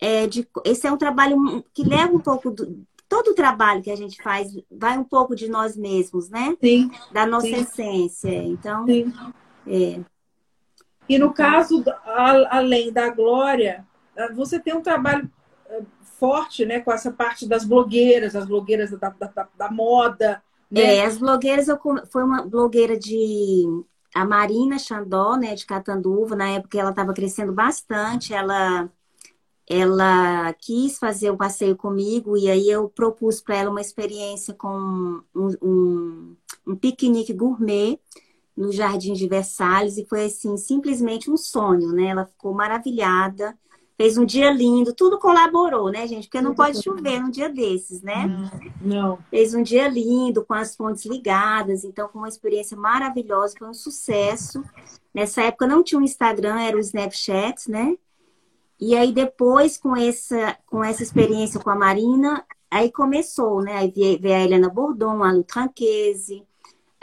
[0.00, 3.90] É, de, esse é um trabalho que leva um pouco do, todo o trabalho que
[3.90, 6.56] a gente faz vai um pouco de nós mesmos, né?
[6.58, 6.90] Sim.
[7.12, 7.54] Da nossa sim.
[7.54, 8.42] essência.
[8.42, 9.12] Então, sim.
[9.66, 10.00] É.
[11.08, 11.84] E no caso,
[12.48, 13.86] além da Glória,
[14.34, 15.30] você tem um trabalho
[16.18, 20.42] forte, né, com essa parte das blogueiras, as blogueiras da, da, da moda.
[20.70, 20.96] Né?
[20.96, 21.78] É, as blogueiras, eu,
[22.10, 23.64] foi uma blogueira de
[24.14, 28.88] a Marina Xandó, né, de Catanduva, na época ela estava crescendo bastante, ela
[29.68, 34.52] ela quis fazer o um passeio comigo e aí eu propus para ela uma experiência
[34.52, 34.68] com
[35.34, 36.36] um, um,
[36.66, 37.98] um, piquenique gourmet
[38.56, 42.08] no Jardim de Versalhes e foi assim simplesmente um sonho, né?
[42.08, 43.56] Ela ficou maravilhada,
[43.96, 46.28] fez um dia lindo, tudo colaborou, né, gente?
[46.28, 48.26] Porque não pode chover num dia desses, né?
[48.26, 49.18] Não, não.
[49.30, 53.74] Fez um dia lindo com as fontes ligadas, então com uma experiência maravilhosa, foi um
[53.74, 54.62] sucesso.
[55.14, 57.96] Nessa época não tinha um Instagram, era o Snapchat, né?
[58.80, 63.76] E aí depois, com essa, com essa experiência com a Marina, aí começou, né?
[63.76, 66.42] Aí veio a Helena Bordon, a Lu Tranquese,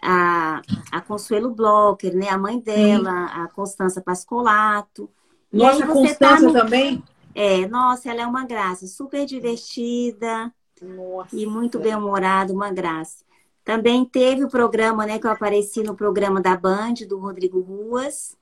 [0.01, 2.29] a, a Consuelo Blocker, né?
[2.29, 3.41] A mãe dela, Sim.
[3.41, 5.09] a Constança Pascolato.
[5.51, 6.53] Nossa, a Constança tá no...
[6.53, 7.03] também?
[7.35, 11.35] É, nossa, ela é uma graça, super divertida nossa.
[11.35, 13.23] e muito bem-humorada, uma graça.
[13.63, 18.37] Também teve o programa, né, que eu apareci no programa da Band, do Rodrigo Ruas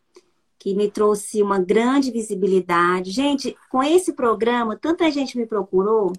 [0.60, 3.12] que me trouxe uma grande visibilidade.
[3.12, 6.14] Gente, com esse programa, tanta gente me procurou.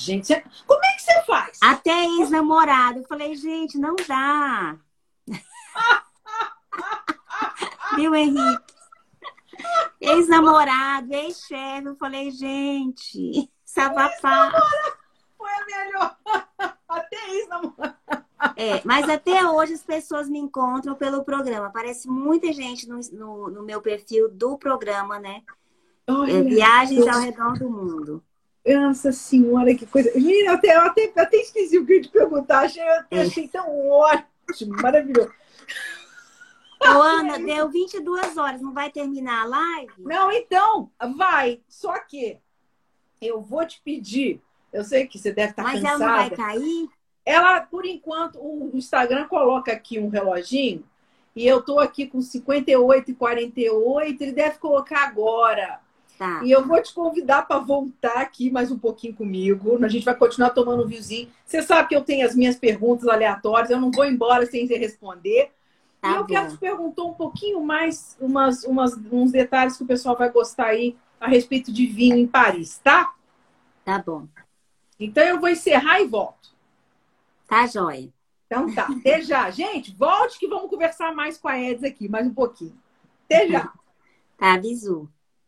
[0.00, 1.58] Gente, como é que você faz?
[1.62, 3.00] Até ex-namorado.
[3.00, 4.78] Eu falei, gente, não dá.
[7.96, 8.72] Viu, Henrique?
[10.00, 11.86] Ex-namorado, ex-chefe.
[11.86, 14.50] Eu falei, gente, sabafá.
[15.36, 16.16] Foi a melhor.
[16.88, 17.98] Até ex-namorado.
[18.56, 21.66] É, mas até hoje as pessoas me encontram pelo programa.
[21.66, 25.42] Aparece muita gente no, no, no meu perfil do programa, né?
[26.26, 28.24] é, viagens ao redor do mundo.
[28.66, 30.12] Nossa senhora, que coisa.
[30.12, 32.60] Gente, eu até, eu até, eu até esqueci o que eu te perguntar.
[32.60, 33.22] Achei, é.
[33.22, 35.32] achei tão ótimo, maravilhoso.
[36.82, 39.92] Ô, Ana, deu 22 horas, não vai terminar a live?
[39.98, 41.60] Não, então, vai.
[41.68, 42.38] Só que
[43.20, 44.40] eu vou te pedir.
[44.72, 45.98] Eu sei que você deve estar Mas cansada.
[45.98, 46.88] Mas ela não vai cair?
[47.24, 50.84] Ela, por enquanto, o Instagram coloca aqui um reloginho
[51.34, 55.80] e eu tô aqui com 58 e 48, ele deve colocar agora.
[56.20, 56.44] Tá.
[56.44, 59.82] E eu vou te convidar para voltar aqui mais um pouquinho comigo.
[59.82, 61.30] A gente vai continuar tomando um vizinho.
[61.46, 64.76] Você sabe que eu tenho as minhas perguntas aleatórias, eu não vou embora sem você
[64.76, 65.50] responder.
[65.98, 66.26] Tá e eu bom.
[66.26, 70.66] quero te perguntar um pouquinho mais, umas, umas, uns detalhes que o pessoal vai gostar
[70.66, 73.14] aí a respeito de vinho em Paris, tá?
[73.82, 74.28] Tá bom.
[74.98, 76.50] Então eu vou encerrar e volto.
[77.48, 78.10] Tá, joia?
[78.46, 78.88] Então tá.
[78.90, 79.48] Até já.
[79.50, 82.78] Gente, volte que vamos conversar mais com a Eds aqui, mais um pouquinho.
[83.24, 83.72] Até já.
[84.36, 85.08] Tá, bisu.